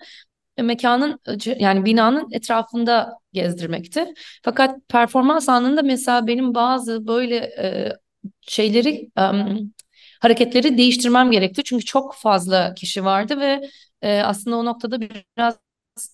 mekanın 0.58 1.20
yani 1.58 1.84
binanın 1.84 2.28
etrafında 2.32 3.12
gezdirmekti. 3.32 4.06
Fakat 4.42 4.76
performans 4.88 5.48
anında 5.48 5.82
mesela 5.82 6.26
benim 6.26 6.54
bazı 6.54 7.06
böyle 7.06 7.36
e, 7.36 7.92
şeyleri 8.40 9.10
hareketleri 10.20 10.78
değiştirmem 10.78 11.30
gerekti. 11.30 11.62
Çünkü 11.64 11.84
çok 11.84 12.14
fazla 12.14 12.74
kişi 12.74 13.04
vardı 13.04 13.40
ve 13.40 13.60
e, 14.02 14.20
aslında 14.20 14.56
o 14.56 14.64
noktada 14.64 15.00
biraz 15.00 15.54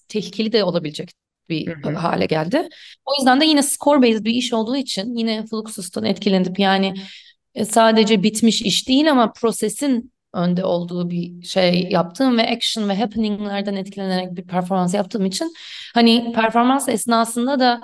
tehlikeli 0.09 0.53
de 0.53 0.65
olabilecek 0.65 1.11
bir 1.49 1.67
hı. 1.85 1.91
hale 1.93 2.27
geldi. 2.27 2.69
O 3.05 3.11
yüzden 3.19 3.41
de 3.41 3.45
yine 3.45 3.63
score 3.63 4.03
based 4.03 4.25
bir 4.25 4.35
iş 4.35 4.53
olduğu 4.53 4.77
için 4.77 5.17
yine 5.17 5.47
Fluxus'tan 5.47 6.05
etkilenip 6.05 6.59
yani 6.59 6.95
e, 7.55 7.65
sadece 7.65 8.23
bitmiş 8.23 8.63
iş 8.63 8.89
değil 8.89 9.11
ama 9.11 9.33
prosesin 9.33 10.13
önde 10.35 10.65
olduğu 10.65 11.11
bir 11.11 11.43
şey 11.43 11.89
yaptığım 11.91 12.39
ve 12.39 12.51
action 12.51 12.89
ve 12.89 12.97
happeninglerden 12.97 13.75
etkilenerek 13.77 14.37
bir 14.37 14.47
performans 14.47 14.95
yaptığım 14.95 15.27
için 15.27 15.53
hani 15.95 16.33
performans 16.35 16.89
esnasında 16.89 17.61
da 17.61 17.81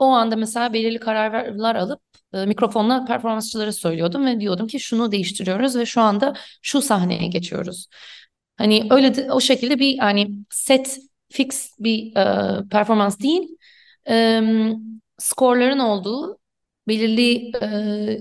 o 0.00 0.06
anda 0.06 0.36
mesela 0.36 0.72
belirli 0.72 0.98
kararlar 1.00 1.76
alıp 1.76 2.00
e, 2.34 2.46
mikrofonla 2.46 3.04
performansçılara 3.04 3.72
söylüyordum 3.72 4.26
ve 4.26 4.40
diyordum 4.40 4.66
ki 4.66 4.80
şunu 4.80 5.12
değiştiriyoruz 5.12 5.76
ve 5.76 5.86
şu 5.86 6.00
anda 6.00 6.34
şu 6.62 6.82
sahneye 6.82 7.26
geçiyoruz. 7.28 7.86
Hani 8.56 8.86
öyle 8.90 9.14
de, 9.14 9.32
o 9.32 9.40
şekilde 9.40 9.78
bir 9.78 9.98
hani 9.98 10.30
set 10.50 10.98
fix 11.32 11.70
bir 11.78 12.16
e, 12.16 12.68
performans 12.70 13.20
değil, 13.20 13.48
e, 14.08 14.40
skorların 15.18 15.78
olduğu 15.78 16.38
belirli 16.88 17.52
e, 17.62 18.18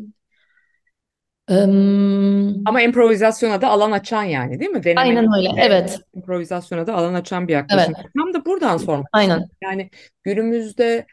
em, 1.50 2.64
Ama 2.66 2.82
improvizasyona 2.82 3.62
da 3.62 3.68
alan 3.70 3.92
açan 3.92 4.24
yani 4.24 4.60
değil 4.60 4.72
mi? 4.72 4.84
Deneme 4.84 5.02
aynen 5.02 5.26
öyle. 5.38 5.50
ve 5.56 5.62
Evet, 5.66 6.00
improvizasyona 6.14 6.88
da 6.88 6.94
alan 6.94 7.14
açan 7.14 7.48
bir 7.48 7.54
yaklaşım. 7.54 7.94
evet, 7.94 8.06
Tam 8.18 8.34
da 8.34 8.46
buradan 8.46 8.78
sormak 8.78 9.08
aynen. 9.14 9.50
Yani 9.62 9.90
günümüzde 10.24 11.06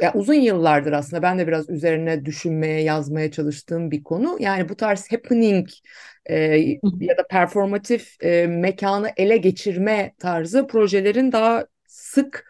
ya 0.00 0.12
uzun 0.14 0.34
yıllardır 0.34 0.92
aslında 0.92 1.22
ben 1.22 1.38
de 1.38 1.46
biraz 1.46 1.70
üzerine 1.70 2.24
düşünmeye, 2.24 2.82
yazmaya 2.82 3.30
çalıştığım 3.30 3.90
bir 3.90 4.02
konu. 4.04 4.36
Yani 4.40 4.68
bu 4.68 4.76
tarz 4.76 5.12
happening 5.12 5.68
e, 6.26 6.36
ya 7.00 7.18
da 7.18 7.26
performatif 7.30 8.16
e, 8.24 8.46
mekanı 8.46 9.10
ele 9.16 9.36
geçirme 9.36 10.14
tarzı 10.18 10.66
projelerin 10.66 11.32
daha 11.32 11.66
sık 11.86 12.44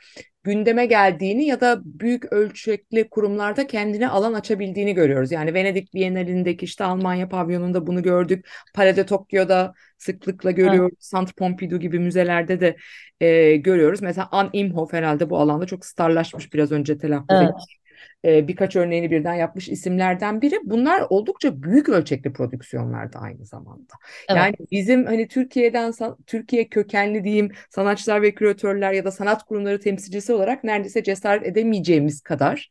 gündeme 0.45 0.87
geldiğini 0.87 1.45
ya 1.47 1.61
da 1.61 1.81
büyük 1.85 2.33
ölçekli 2.33 3.09
kurumlarda 3.09 3.67
kendine 3.67 4.09
alan 4.09 4.33
açabildiğini 4.35 4.95
görüyoruz. 4.95 5.33
Yani 5.33 5.55
Venedik 5.55 5.95
Bienalindeki 5.95 6.65
işte 6.65 6.85
Almanya 6.85 7.29
pavyonunda 7.29 7.87
bunu 7.87 8.03
gördük. 8.03 8.49
Palais 8.75 8.97
de 8.97 9.07
Tokyo'da 9.07 9.75
sıklıkla 9.99 10.53
Evet. 10.57 10.57
görüyoruz. 10.57 10.99
Centre 11.11 11.33
Pompidou 11.33 11.79
gibi 11.79 11.99
müzelerde 11.99 12.61
de 12.61 12.77
e, 13.21 13.57
görüyoruz. 13.57 14.03
Mesela 14.03 14.29
Anne 14.31 14.51
Imhoff 14.53 14.93
herhalde 14.93 15.31
bu 15.31 15.39
alanda 15.39 15.67
çok 15.67 15.87
starlaşmış 15.87 16.53
biraz 16.55 16.73
önce 16.73 16.99
telaffuz 16.99 17.27
Evet. 17.31 17.82
E, 18.25 18.49
birkaç 18.49 18.77
örneğini 18.77 19.11
birden 19.11 19.35
yapmış 19.35 19.69
isimlerden 19.69 20.43
biri. 20.43 20.59
Bunlar 20.65 21.05
oldukça 21.11 21.63
büyük 21.63 21.89
ölçekli 21.89 22.33
prodüksiyonlarda 22.33 23.19
aynı 23.19 23.47
zamanda. 23.47 23.95
Evet. 24.29 24.39
Yani 24.39 24.55
bizim 24.71 25.07
hani 25.07 25.29
Türkiye'den 25.29 25.93
Türkiye 26.27 26.69
kökenli 26.69 27.25
diyeyim 27.25 27.53
sanatçılar 27.71 28.23
ve 28.23 28.35
küratörler 28.35 28.93
ya 28.93 29.05
da 29.05 29.11
sanat 29.11 29.45
kurumları 29.45 29.81
temsilcisi 29.81 30.33
olarak 30.33 30.65
neredeyse 30.65 31.03
cesaret 31.03 31.47
edemeyeceğimiz 31.47 32.21
kadar 32.21 32.69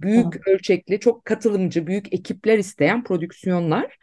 büyük 0.00 0.48
ölçekli, 0.48 1.00
çok 1.00 1.24
katılımcı, 1.24 1.86
büyük 1.86 2.14
ekipler 2.14 2.58
isteyen 2.58 3.04
prodüksiyonlar. 3.04 3.98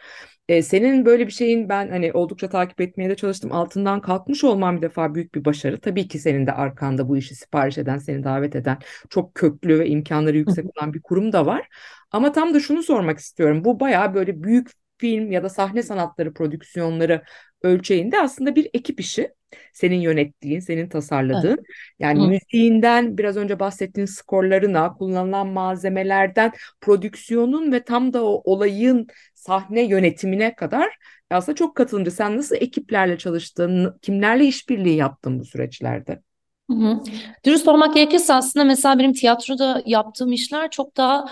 E, 0.51 0.62
senin 0.63 1.05
böyle 1.05 1.27
bir 1.27 1.31
şeyin 1.31 1.70
ben 1.70 1.89
hani 1.89 2.13
oldukça 2.13 2.50
takip 2.50 2.81
etmeye 2.81 3.10
de 3.10 3.15
çalıştım. 3.15 3.51
Altından 3.51 4.01
kalkmış 4.01 4.43
olman 4.43 4.77
bir 4.77 4.81
defa 4.81 5.15
büyük 5.15 5.36
bir 5.36 5.46
başarı. 5.46 5.79
Tabii 5.81 6.08
ki 6.08 6.20
senin 6.20 6.48
de 6.48 6.51
arkanda 6.51 7.10
bu 7.10 7.17
işi 7.17 7.36
sipariş 7.36 7.77
eden, 7.77 7.98
seni 7.98 8.24
davet 8.24 8.55
eden 8.55 8.77
çok 9.10 9.36
köklü 9.36 9.79
ve 9.79 9.88
imkanları 9.88 10.38
yüksek 10.38 10.65
olan 10.77 10.93
bir 10.93 11.01
kurum 11.01 11.31
da 11.34 11.46
var. 11.46 11.67
Ama 12.12 12.31
tam 12.31 12.53
da 12.53 12.60
şunu 12.60 12.84
sormak 12.84 13.20
istiyorum. 13.20 13.63
Bu 13.65 13.79
bayağı 13.79 14.13
böyle 14.13 14.43
büyük 14.43 14.72
film 14.98 15.31
ya 15.31 15.43
da 15.43 15.50
sahne 15.50 15.84
sanatları 15.84 16.34
prodüksiyonları 16.34 17.22
ölçeğinde 17.63 18.22
aslında 18.22 18.56
bir 18.56 18.70
ekip 18.74 19.00
işi. 19.00 19.34
Senin 19.74 20.00
yönettiğin, 20.01 20.60
senin 20.60 20.89
tasarladığın. 20.89 21.65
Yani 22.00 22.20
Hı. 22.20 22.27
müziğinden 22.27 23.18
biraz 23.18 23.38
önce 23.38 23.60
bahsettiğin 23.60 24.06
skorlarına, 24.06 24.94
kullanılan 24.94 25.48
malzemelerden 25.48 26.51
prodüksiyonun 26.82 27.72
ve 27.72 27.84
tam 27.84 28.13
da 28.13 28.25
o 28.25 28.41
olayın 28.46 29.08
sahne 29.36 29.82
yönetimine 29.82 30.56
kadar 30.56 30.94
aslında 31.32 31.56
çok 31.56 31.75
katılımcı. 31.75 32.12
Sen 32.12 32.38
nasıl 32.38 32.56
ekiplerle 32.56 33.18
çalıştın, 33.18 33.98
kimlerle 34.01 34.46
işbirliği 34.46 34.96
yaptın 34.96 35.39
bu 35.39 35.46
süreçlerde? 35.46 36.22
Hı 36.70 36.75
hı. 36.77 37.00
Dürüst 37.46 37.68
olmak 37.68 37.94
gerekirse 37.94 38.34
aslında 38.34 38.65
mesela 38.65 39.00
benim 39.00 39.13
tiyatroda 39.13 39.84
yaptığım 39.86 40.32
işler 40.32 40.70
çok 40.72 40.98
daha 40.98 41.25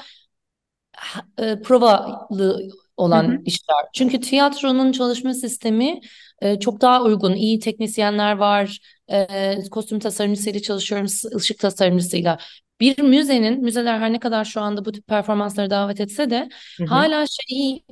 e, 1.37 1.61
provalı 1.61 2.67
Hı 2.99 3.19
hı. 3.19 3.31
olan 3.31 3.41
işler. 3.45 3.85
Çünkü 3.93 4.21
tiyatronun 4.21 4.91
çalışma 4.91 5.33
sistemi 5.33 5.99
e, 6.41 6.59
çok 6.59 6.81
daha 6.81 7.03
uygun. 7.03 7.33
İyi 7.33 7.59
teknisyenler 7.59 8.37
var. 8.37 8.79
E, 9.11 9.55
kostüm 9.71 9.99
tasarımcısıyla 9.99 10.59
çalışıyorum, 10.59 11.07
ışık 11.35 11.59
tasarımcısıyla. 11.59 12.37
Bir 12.79 13.01
müzenin, 13.01 13.63
müzeler 13.63 13.99
her 13.99 14.13
ne 14.13 14.19
kadar 14.19 14.45
şu 14.45 14.61
anda 14.61 14.85
bu 14.85 14.91
tip 14.91 15.07
performansları 15.07 15.69
davet 15.69 15.99
etse 15.99 16.29
de 16.29 16.49
Hı 16.77 16.83
hı. 16.83 16.87
hala 16.87 17.25
şeyi 17.27 17.83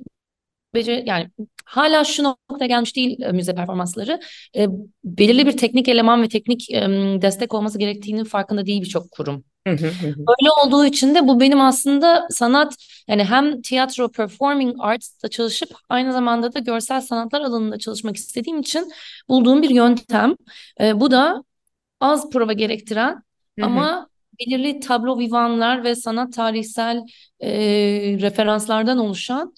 yani 0.85 1.29
hala 1.65 2.03
şu 2.03 2.23
noktaya 2.23 2.67
gelmiş 2.67 2.95
değil 2.95 3.21
e, 3.21 3.31
müze 3.31 3.55
performansları. 3.55 4.19
E, 4.55 4.67
belirli 5.03 5.47
bir 5.47 5.57
teknik 5.57 5.87
eleman 5.87 6.21
ve 6.23 6.29
teknik 6.29 6.71
e, 6.71 6.81
destek 7.21 7.53
olması 7.53 7.79
gerektiğinin 7.79 8.23
farkında 8.23 8.65
değil 8.65 8.81
birçok 8.81 9.11
kurum. 9.11 9.43
Öyle 10.05 10.51
olduğu 10.63 10.85
için 10.85 11.15
de 11.15 11.27
bu 11.27 11.39
benim 11.39 11.61
aslında 11.61 12.27
sanat 12.29 12.75
yani 13.07 13.23
hem 13.23 13.61
tiyatro 13.61 14.09
performing 14.11 14.75
arts'ta 14.79 15.27
çalışıp 15.27 15.69
aynı 15.89 16.13
zamanda 16.13 16.53
da 16.53 16.59
görsel 16.59 17.01
sanatlar 17.01 17.41
alanında 17.41 17.79
çalışmak 17.79 18.15
istediğim 18.15 18.59
için 18.59 18.91
bulduğum 19.29 19.61
bir 19.61 19.69
yöntem. 19.69 20.35
E, 20.81 20.99
bu 20.99 21.11
da 21.11 21.43
az 21.99 22.29
prova 22.29 22.53
gerektiren 22.53 23.23
ama 23.61 24.07
belirli 24.39 24.79
tablo 24.79 25.19
vivanlar 25.19 25.83
ve 25.83 25.95
sanat 25.95 26.33
tarihsel 26.33 27.03
e, 27.39 27.49
referanslardan 28.21 28.97
oluşan 28.97 29.53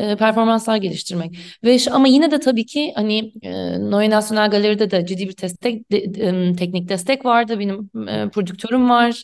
e, 0.00 0.16
performanslar 0.16 0.76
geliştirmek. 0.76 1.38
Ve 1.64 1.78
ama 1.90 2.08
yine 2.08 2.30
de 2.30 2.40
tabii 2.40 2.66
ki 2.66 2.92
hani 2.96 3.32
e, 3.42 3.50
Neue 3.90 4.10
National 4.10 4.50
Galeri'de 4.50 4.90
de 4.90 5.06
ciddi 5.06 5.28
bir 5.28 5.36
destek, 5.36 5.92
de- 5.92 6.14
de- 6.14 6.52
teknik 6.56 6.88
destek 6.88 7.24
vardı. 7.24 7.58
Benim 7.58 7.90
e, 8.08 8.28
prodüktörüm 8.28 8.90
var. 8.90 9.22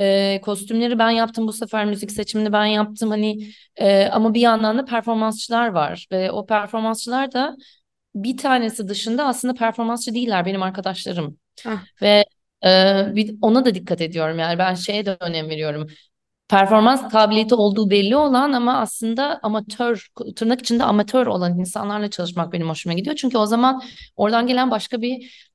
E, 0.00 0.40
kostümleri 0.42 0.98
ben 0.98 1.10
yaptım 1.10 1.46
bu 1.46 1.52
sefer 1.52 1.84
müzik 1.84 2.10
seçimini 2.10 2.52
ben 2.52 2.66
yaptım 2.66 3.10
hani 3.10 3.52
e, 3.76 4.06
ama 4.06 4.34
bir 4.34 4.40
yandan 4.40 4.78
da 4.78 4.84
performansçılar 4.84 5.68
var 5.68 6.06
ve 6.12 6.30
o 6.30 6.46
performansçılar 6.46 7.32
da 7.32 7.56
bir 8.14 8.36
tanesi 8.36 8.88
dışında 8.88 9.26
aslında 9.26 9.54
performansçı 9.54 10.14
değiller 10.14 10.46
benim 10.46 10.62
arkadaşlarım. 10.62 11.38
Ah. 11.66 11.84
Ve 12.02 12.24
e, 12.64 12.68
bir, 13.14 13.34
ona 13.42 13.64
da 13.64 13.74
dikkat 13.74 14.00
ediyorum 14.00 14.38
yani 14.38 14.58
ben 14.58 14.74
şeye 14.74 15.06
de 15.06 15.16
önem 15.20 15.48
veriyorum. 15.48 15.86
Performans 16.48 17.08
kabiliyeti 17.08 17.54
olduğu 17.54 17.90
belli 17.90 18.16
olan 18.16 18.52
ama 18.52 18.78
aslında 18.78 19.40
amatör, 19.42 20.08
tırnak 20.36 20.60
içinde 20.60 20.84
amatör 20.84 21.26
olan 21.26 21.58
insanlarla 21.58 22.10
çalışmak 22.10 22.52
benim 22.52 22.68
hoşuma 22.68 22.94
gidiyor. 22.94 23.16
Çünkü 23.16 23.38
o 23.38 23.46
zaman 23.46 23.82
oradan 24.16 24.46
gelen 24.46 24.70
başka 24.70 25.02
bir 25.02 25.48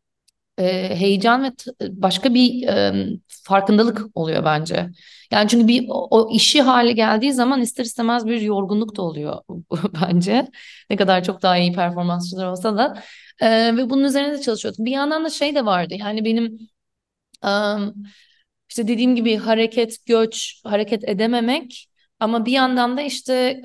e, 0.57 0.95
heyecan 0.95 1.43
ve 1.43 1.51
başka 1.81 2.33
bir 2.33 2.67
e, 2.67 3.05
farkındalık 3.27 4.01
oluyor 4.15 4.45
bence. 4.45 4.89
Yani 5.31 5.49
çünkü 5.49 5.67
bir 5.67 5.85
o, 5.89 6.07
o 6.11 6.35
işi 6.35 6.61
hale 6.61 6.91
geldiği 6.91 7.33
zaman 7.33 7.61
ister 7.61 7.85
istemez 7.85 8.25
bir 8.27 8.41
yorgunluk 8.41 8.95
da 8.97 9.01
oluyor 9.01 9.41
bence. 10.01 10.47
Ne 10.89 10.95
kadar 10.97 11.23
çok 11.23 11.41
daha 11.41 11.57
iyi 11.57 11.73
performansçılar 11.73 12.47
olsa 12.47 12.77
da. 12.77 13.03
E, 13.41 13.77
ve 13.77 13.89
bunun 13.89 14.03
üzerine 14.03 14.33
de 14.33 14.41
çalışıyordum. 14.41 14.85
Bir 14.85 14.91
yandan 14.91 15.25
da 15.25 15.29
şey 15.29 15.55
de 15.55 15.65
vardı. 15.65 15.93
Yani 15.99 16.25
benim 16.25 16.57
Am, 17.41 17.93
işte 18.73 18.87
dediğim 18.87 19.15
gibi 19.15 19.35
hareket, 19.35 20.05
göç, 20.05 20.61
hareket 20.63 21.09
edememek 21.09 21.87
ama 22.19 22.45
bir 22.45 22.51
yandan 22.51 22.97
da 22.97 23.01
işte 23.01 23.61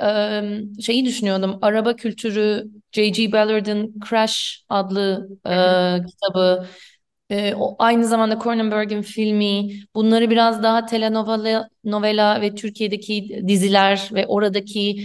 şeyi 0.83 1.05
düşünüyordum. 1.05 1.59
Araba 1.63 1.97
kültürü, 1.97 2.65
J.G. 2.93 3.33
Ballard'ın 3.33 3.95
Crash 4.09 4.65
adlı 4.69 5.29
e, 5.47 5.53
kitabı, 6.07 6.67
e, 7.31 7.55
o 7.55 7.77
aynı 7.79 8.07
zamanda 8.07 8.39
Cronenberg'in 8.43 9.03
filmi, 9.03 9.71
bunları 9.95 10.31
biraz 10.31 10.63
daha 10.63 10.87
telenovela 10.87 11.69
novela 11.85 12.41
ve 12.41 12.55
Türkiye'deki 12.55 13.43
diziler 13.49 14.11
ve 14.13 14.27
oradaki 14.27 15.05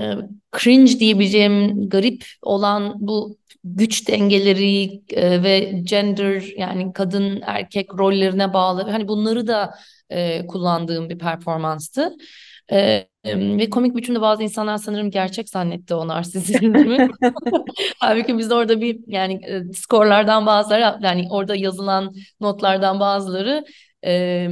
e, 0.00 0.14
cringe 0.58 0.98
diyebileceğim 0.98 1.88
garip 1.88 2.24
olan 2.42 2.94
bu 2.98 3.36
güç 3.64 4.08
dengeleri 4.08 5.02
e, 5.10 5.42
ve 5.42 5.60
gender 5.82 6.42
yani 6.56 6.92
kadın 6.92 7.42
erkek 7.46 7.94
rollerine 7.98 8.52
bağlı 8.52 8.90
hani 8.90 9.08
bunları 9.08 9.46
da 9.46 9.74
e, 10.10 10.46
kullandığım 10.46 11.08
bir 11.10 11.18
performanstı. 11.18 12.12
E, 12.72 13.08
ve 13.26 13.70
komik 13.70 13.96
biçimde 13.96 14.20
bazı 14.20 14.42
insanlar 14.42 14.76
sanırım 14.78 15.10
gerçek 15.10 15.48
zannetti 15.48 15.94
o 15.94 16.08
narsizmi. 16.08 17.08
Halbuki 18.00 18.38
biz 18.38 18.52
orada 18.52 18.80
bir 18.80 18.98
yani 19.06 19.40
e, 19.46 19.72
skorlardan 19.72 20.46
bazıları 20.46 20.98
yani 21.02 21.26
orada 21.30 21.54
yazılan 21.56 22.14
notlardan 22.40 23.00
bazıları 23.00 23.64
e, 24.04 24.48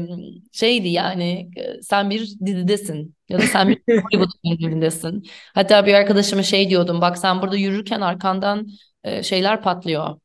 şeydi 0.53 0.89
yani 0.89 1.51
e, 1.57 1.83
sen 1.83 2.11
bir 2.11 2.21
dizidesin 2.47 3.15
ya 3.29 3.39
da 3.39 3.43
sen 3.43 3.69
bir 3.69 3.79
Hollywood 4.03 4.31
filmindesin. 4.59 5.23
Hatta 5.55 5.87
bir 5.87 5.95
arkadaşıma 5.95 6.43
şey 6.43 6.71
diyordum 6.71 7.01
bak 7.01 7.19
sen 7.19 7.43
burada 7.43 7.57
yürürken 7.57 8.01
arkandan 8.01 8.67
e, 9.05 9.23
şeyler 9.23 9.63
patlıyor. 9.63 10.17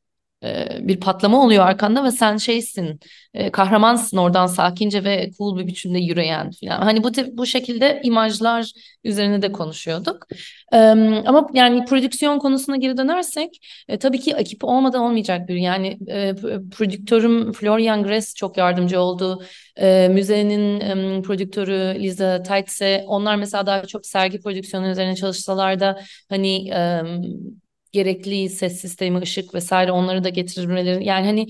E, 0.44 0.66
bir 0.80 1.00
patlama 1.00 1.44
oluyor 1.44 1.66
arkanda 1.66 2.04
ve 2.04 2.10
sen 2.10 2.36
şeysin 2.36 3.00
e, 3.34 3.50
kahramansın 3.50 4.16
oradan 4.16 4.46
sakince 4.46 5.04
ve 5.04 5.30
cool 5.38 5.58
bir 5.58 5.66
biçimde 5.66 5.98
yürüyen 5.98 6.50
falan. 6.60 6.82
Hani 6.82 7.04
bu 7.04 7.12
tip, 7.12 7.38
bu 7.38 7.46
şekilde 7.46 8.00
imajlar 8.04 8.72
üzerine 9.04 9.42
de 9.42 9.52
konuşuyorduk. 9.52 10.26
Ama 11.26 11.48
yani 11.54 11.84
prodüksiyon 11.84 12.38
konusuna 12.38 12.76
geri 12.76 12.96
dönersek 12.96 13.66
tabii 14.00 14.20
ki 14.20 14.32
ekip 14.32 14.64
olmadan 14.64 15.02
olmayacak 15.02 15.48
bir 15.48 15.54
yani 15.56 15.98
prodüktörüm 16.70 17.52
Florian 17.52 18.02
Gress 18.02 18.34
çok 18.34 18.56
yardımcı 18.56 19.00
oldu. 19.00 19.42
Müzenin 20.10 21.22
prodüktörü 21.22 22.02
Lisa 22.02 22.42
Teitse 22.42 23.04
onlar 23.06 23.36
mesela 23.36 23.66
daha 23.66 23.86
çok 23.86 24.06
sergi 24.06 24.40
prodüksiyonu 24.40 24.88
üzerine 24.88 25.16
çalışsalar 25.16 25.80
da 25.80 26.00
hani 26.28 26.70
gerekli 27.96 28.48
ses 28.50 28.80
sistemi, 28.80 29.18
ışık 29.18 29.54
vesaire 29.54 29.92
onları 29.92 30.24
da 30.24 30.28
getirmeleri 30.28 31.04
yani 31.04 31.26
hani 31.26 31.46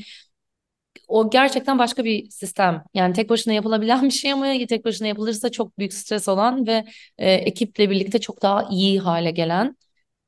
o 1.09 1.31
gerçekten 1.31 1.79
başka 1.79 2.05
bir 2.05 2.31
sistem. 2.31 2.85
Yani 2.95 3.13
tek 3.15 3.31
başına 3.31 3.53
yapılabilen 3.55 4.03
bir 4.07 4.11
şey 4.11 4.33
ama 4.33 4.47
tek 4.69 4.85
başına 4.85 5.09
yapılırsa 5.09 5.51
çok 5.51 5.79
büyük 5.79 5.95
stres 5.95 6.29
olan 6.29 6.67
ve 6.67 6.85
e, 7.19 7.33
ekiple 7.33 7.91
birlikte 7.91 8.19
çok 8.21 8.43
daha 8.43 8.69
iyi 8.71 9.01
hale 9.01 9.31
gelen 9.31 9.77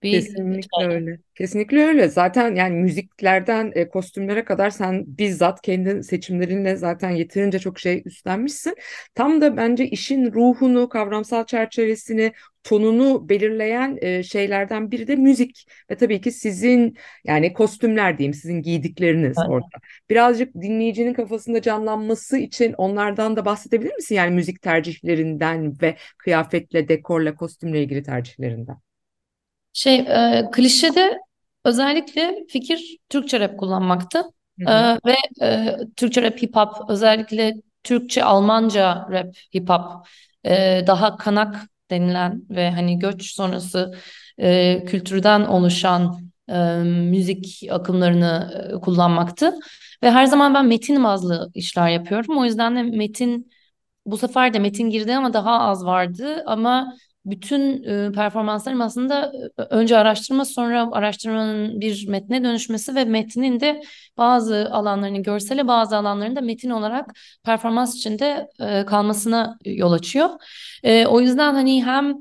bir 0.03 0.11
Kesinlikle 0.11 0.85
öyle. 0.87 1.19
Kesinlikle 1.35 1.87
öyle. 1.87 2.09
Zaten 2.09 2.55
yani 2.55 2.75
müziklerden 2.77 3.73
e, 3.75 3.89
kostümlere 3.89 4.45
kadar 4.45 4.71
sen 4.71 5.05
bizzat 5.19 5.63
kendi 5.63 6.05
seçimlerinle 6.05 6.77
zaten 6.77 7.11
yeterince 7.11 7.59
çok 7.59 7.79
şey 7.79 8.03
üstlenmişsin. 8.07 8.75
Tam 9.15 9.41
da 9.41 9.57
bence 9.57 9.87
işin 9.89 10.33
ruhunu, 10.33 10.89
kavramsal 10.89 11.47
çerçevesini, 11.47 12.33
tonunu 12.65 13.29
belirleyen 13.29 13.99
e, 14.01 14.23
şeylerden 14.23 14.91
biri 14.91 15.07
de 15.07 15.17
müzik 15.17 15.67
ve 15.91 15.97
tabii 15.97 16.21
ki 16.21 16.33
sizin 16.33 16.97
yani 17.25 17.53
kostümler 17.53 18.19
diyeyim, 18.19 18.35
sizin 18.35 18.63
giydikleriniz 18.63 19.37
Evet. 19.39 19.49
orada. 19.49 19.67
Birazcık 20.11 20.55
dinleyicinin 20.55 21.15
kafasında 21.15 21.63
canlanması 21.63 22.39
için 22.39 22.73
onlardan 22.73 23.37
da 23.37 23.45
bahsedebilir 23.45 23.95
misin? 23.95 24.15
Yani 24.15 24.35
müzik 24.35 24.63
tercihlerinden 24.63 25.81
ve 25.83 25.97
kıyafetle, 26.19 26.89
dekorla, 26.89 27.35
kostümle 27.35 27.83
ilgili 27.83 28.03
tercihlerinden. 28.03 28.77
Şey, 29.79 29.99
e, 29.99 30.49
klişede 30.53 31.19
özellikle 31.65 32.45
fikir 32.49 32.99
Türkçe 33.09 33.41
rap 33.41 33.59
kullanmaktı. 33.59 34.23
Hı 34.61 34.71
hı. 34.71 34.99
E, 35.07 35.11
ve 35.11 35.17
e, 35.47 35.77
Türkçe 35.97 36.23
rap 36.23 36.43
hip 36.43 36.57
hop 36.57 36.75
özellikle 36.89 37.55
Türkçe 37.83 38.25
Almanca 38.25 39.07
rap 39.11 39.37
hip 39.55 39.69
hop 39.69 40.07
e, 40.47 40.85
daha 40.87 41.17
kanak 41.17 41.57
denilen 41.91 42.43
ve 42.51 42.71
hani 42.71 42.99
göç 42.99 43.35
sonrası 43.35 43.95
e, 44.39 44.85
kültürden 44.85 45.41
oluşan 45.41 46.31
e, 46.49 46.55
müzik 46.85 47.63
akımlarını 47.71 48.51
e, 48.77 48.81
kullanmaktı. 48.81 49.55
Ve 50.03 50.11
her 50.11 50.27
zaman 50.27 50.55
ben 50.55 50.67
metin 50.67 51.05
bazlı 51.05 51.51
işler 51.55 51.89
yapıyorum. 51.89 52.39
O 52.39 52.45
yüzden 52.45 52.77
de 52.77 52.83
metin 52.83 53.51
bu 54.07 54.17
sefer 54.19 54.55
de 54.55 54.59
metin 54.59 54.91
girdi 54.91 55.15
ama 55.15 55.33
daha 55.33 55.61
az 55.61 55.85
vardı 55.85 56.43
ama 56.47 56.95
bütün 57.25 57.83
e, 57.83 58.13
performanslarım 58.13 58.81
aslında 58.81 59.33
e, 59.59 59.63
önce 59.63 59.99
araştırma 59.99 60.45
sonra 60.45 60.89
araştırmanın 60.93 61.81
bir 61.81 62.09
metne 62.09 62.45
dönüşmesi 62.45 62.95
ve 62.95 63.05
metnin 63.05 63.61
de 63.61 63.81
bazı 64.17 64.69
alanlarını 64.73 65.23
görsele 65.23 65.69
bazı 65.69 65.97
alanlarında 65.97 66.41
metin 66.41 66.71
olarak 66.71 67.11
performans 67.45 67.97
içinde 67.97 68.49
e, 68.61 68.85
kalmasına 68.87 69.59
yol 69.65 69.93
açıyor. 69.93 70.31
E, 70.83 71.07
o 71.07 71.21
yüzden 71.21 71.55
hani 71.55 71.85
hem 71.85 72.15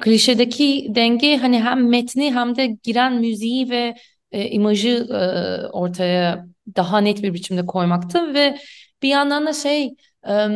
klişedeki 0.00 0.86
denge 0.90 1.36
hani 1.36 1.62
hem 1.62 1.88
metni 1.88 2.34
hem 2.34 2.56
de 2.56 2.66
giren 2.82 3.14
müziği 3.14 3.70
ve 3.70 3.94
e, 4.32 4.48
imajı 4.50 5.06
e, 5.10 5.66
ortaya 5.66 6.46
daha 6.76 6.98
net 6.98 7.22
bir 7.22 7.34
biçimde 7.34 7.66
koymaktı 7.66 8.34
ve 8.34 8.58
bir 9.02 9.08
yandan 9.08 9.46
da 9.46 9.52
şey 9.52 9.94
e, 10.28 10.48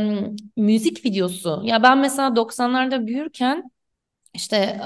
müzik 0.57 1.05
videosu. 1.05 1.63
Ya 1.65 1.83
ben 1.83 1.99
mesela 1.99 2.37
90'larda 2.37 3.07
büyürken 3.07 3.71
işte 4.35 4.81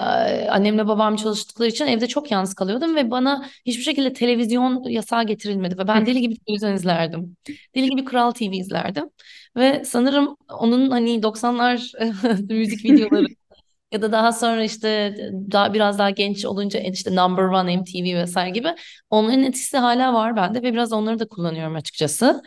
annemle 0.51 0.89
babam 0.89 1.17
çalıştıkları 1.17 1.69
için 1.69 1.87
evde 1.87 2.07
çok 2.07 2.31
yalnız 2.31 2.55
kalıyordum 2.55 2.97
ve 2.97 3.11
bana 3.11 3.45
hiçbir 3.67 3.83
şekilde 3.83 4.13
televizyon 4.13 4.85
yasağı 4.89 5.27
getirilmedi 5.27 5.79
ve 5.79 5.89
ben 5.89 6.07
deli 6.07 6.21
gibi 6.21 6.37
televizyon 6.39 6.73
izlerdim. 6.75 7.37
Deli 7.75 7.91
gibi 7.91 8.05
Kral 8.05 8.31
TV 8.31 8.43
izlerdim 8.57 9.11
ve 9.57 9.85
sanırım 9.85 10.37
onun 10.61 10.91
hani 10.91 11.23
90'lar 11.23 11.93
müzik 12.49 12.85
videoları 12.85 13.27
ya 13.93 14.03
da 14.03 14.13
daha 14.13 14.33
sonra 14.33 14.65
işte 14.65 15.17
daha 15.53 15.75
biraz 15.75 15.99
daha 15.99 16.11
genç 16.11 16.45
olunca 16.45 16.81
işte 16.81 17.17
Number 17.17 17.43
One 17.45 17.77
MTV 17.77 18.17
vesaire 18.17 18.51
gibi 18.51 18.69
onların 19.11 19.43
etkisi 19.43 19.79
hala 19.79 20.15
var 20.15 20.37
bende 20.37 20.63
ve 20.63 20.73
biraz 20.73 20.93
onları 20.93 21.19
da 21.19 21.29
kullanıyorum 21.29 21.75
açıkçası. 21.77 22.43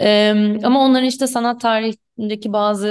Ee, 0.00 0.58
ama 0.64 0.80
onların 0.80 1.04
işte 1.08 1.26
sanat 1.26 1.60
tarihindeki 1.60 2.52
bazı 2.52 2.88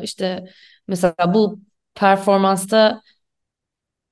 e, 0.00 0.04
işte 0.04 0.44
mesela 0.88 1.34
bu 1.34 1.60
performansta 1.94 3.02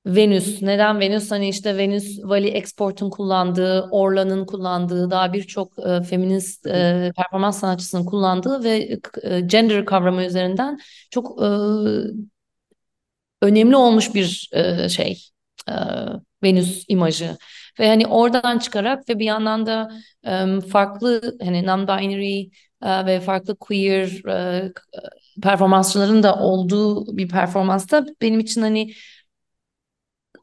Venüs. 0.05 0.61
Neden 0.61 0.99
Venüs? 0.99 1.31
Hani 1.31 1.49
işte 1.49 1.77
Venüs 1.77 2.19
Valley 2.23 2.57
Export'un 2.57 3.09
kullandığı, 3.09 3.81
Orlan'ın 3.91 4.45
kullandığı, 4.45 5.11
daha 5.11 5.33
birçok 5.33 5.79
e, 5.79 6.03
feminist 6.03 6.67
e, 6.67 7.11
performans 7.17 7.59
sanatçısının 7.59 8.05
kullandığı 8.05 8.63
ve 8.63 8.99
e, 9.23 9.39
gender 9.41 9.85
kavramı 9.85 10.23
üzerinden 10.25 10.79
çok 11.11 11.41
e, 11.41 11.45
önemli 13.41 13.75
olmuş 13.75 14.15
bir 14.15 14.49
e, 14.53 14.89
şey 14.89 15.23
e, 15.69 15.73
Venüs 16.43 16.85
imajı 16.87 17.37
ve 17.79 17.87
hani 17.87 18.07
oradan 18.07 18.59
çıkarak 18.59 19.09
ve 19.09 19.19
bir 19.19 19.25
yandan 19.25 19.65
da 19.65 19.91
e, 20.25 20.61
farklı 20.61 21.37
hani 21.41 21.57
non-binary 21.57 22.49
e, 22.83 23.05
ve 23.05 23.19
farklı 23.19 23.55
queer 23.55 24.25
e, 24.29 24.71
performansçıların 25.43 26.23
da 26.23 26.35
olduğu 26.35 27.17
bir 27.17 27.29
performansta 27.29 28.05
benim 28.21 28.39
için 28.39 28.61
hani 28.61 28.93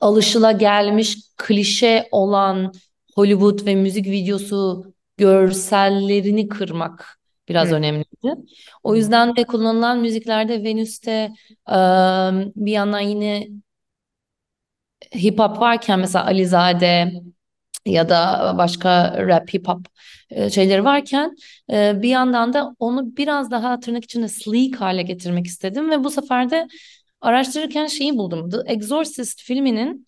alışılagelmiş 0.01 1.19
klişe 1.37 2.09
olan 2.11 2.73
Hollywood 3.15 3.67
ve 3.67 3.75
müzik 3.75 4.07
videosu 4.07 4.85
görsellerini 5.17 6.49
kırmak 6.49 7.19
biraz 7.49 7.71
Hı. 7.71 7.75
önemliydi. 7.75 8.35
O 8.83 8.97
yüzden 8.97 9.37
de 9.37 9.45
kullanılan 9.45 10.01
müziklerde 10.01 10.65
Venüs'te 10.65 11.31
e, 11.71 11.77
bir 12.57 12.73
yandan 12.73 13.01
yine 13.01 13.49
hip 15.15 15.39
hop 15.39 15.61
varken 15.61 15.99
mesela 15.99 16.27
Alizade, 16.27 17.13
ya 17.87 18.09
da 18.09 18.55
başka 18.59 19.19
rap, 19.29 19.55
hip 19.55 19.69
hop 19.69 19.87
e, 20.31 20.51
şeyleri 20.51 20.85
varken 20.85 21.37
e, 21.73 22.03
bir 22.03 22.09
yandan 22.09 22.53
da 22.53 22.75
onu 22.79 23.17
biraz 23.17 23.51
daha 23.51 23.81
tırnak 23.81 24.05
içinde 24.05 24.29
sleek 24.29 24.81
hale 24.81 25.03
getirmek 25.03 25.47
istedim 25.47 25.91
ve 25.91 26.05
bu 26.05 26.11
sefer 26.11 26.51
de 26.51 26.69
araştırırken 27.21 27.87
şeyi 27.87 28.17
buldum. 28.17 28.51
The 28.51 28.57
Exorcist 28.73 29.43
filminin 29.43 30.07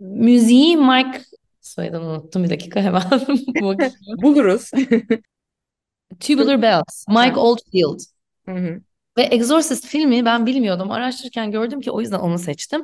müziği 0.00 0.76
Mike 0.76 1.20
soyadını 1.60 2.04
unuttum 2.04 2.44
bir 2.44 2.50
dakika 2.50 2.80
hemen. 2.80 3.02
Buluruz. 4.22 4.70
Tubular 6.20 6.62
Bells, 6.62 7.08
Mike. 7.08 7.36
Oldfield. 7.36 8.00
Hı 8.44 8.52
hı. 8.52 8.80
Ve 9.18 9.22
Exorcist 9.22 9.86
filmi 9.86 10.24
ben 10.24 10.46
bilmiyordum. 10.46 10.90
Araştırırken 10.90 11.50
gördüm 11.50 11.80
ki 11.80 11.90
o 11.90 12.00
yüzden 12.00 12.18
onu 12.18 12.38
seçtim. 12.38 12.82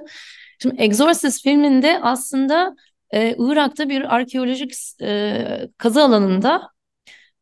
Şimdi 0.64 0.82
Exorcist 0.82 1.42
filminde 1.42 2.00
aslında 2.02 2.76
e, 3.10 3.36
Irak'ta 3.38 3.88
bir 3.88 4.14
arkeolojik 4.14 4.74
e, 5.02 5.68
kazı 5.78 6.02
alanında 6.02 6.70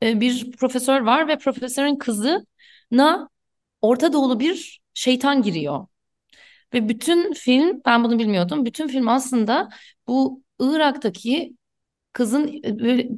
e, 0.02 0.20
bir 0.20 0.52
profesör 0.52 1.00
var 1.00 1.28
ve 1.28 1.38
profesörün 1.38 1.96
kızına 1.96 3.28
Orta 3.82 4.12
Doğulu 4.12 4.40
bir 4.40 4.80
şeytan 4.94 5.42
giriyor. 5.42 5.86
Ve 6.74 6.88
bütün 6.88 7.32
film, 7.32 7.80
ben 7.86 8.04
bunu 8.04 8.18
bilmiyordum. 8.18 8.64
Bütün 8.64 8.88
film 8.88 9.08
aslında 9.08 9.68
bu 10.06 10.42
Irak'taki 10.60 11.56
kızın 12.12 12.60
e, 12.64 12.78
böyle 12.80 13.08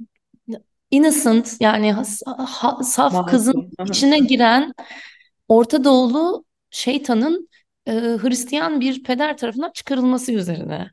innocent 0.91 1.57
yani 1.61 1.93
ha- 1.93 2.05
saf 2.85 3.31
kızın 3.31 3.71
içine 3.89 4.19
giren 4.19 4.75
Orta 5.49 5.85
Doğulu 5.85 6.45
şeytanın 6.71 7.49
e, 7.87 7.93
Hristiyan 7.93 8.81
bir 8.81 9.03
peder 9.03 9.37
tarafından 9.37 9.71
çıkarılması 9.75 10.33
üzerine. 10.33 10.91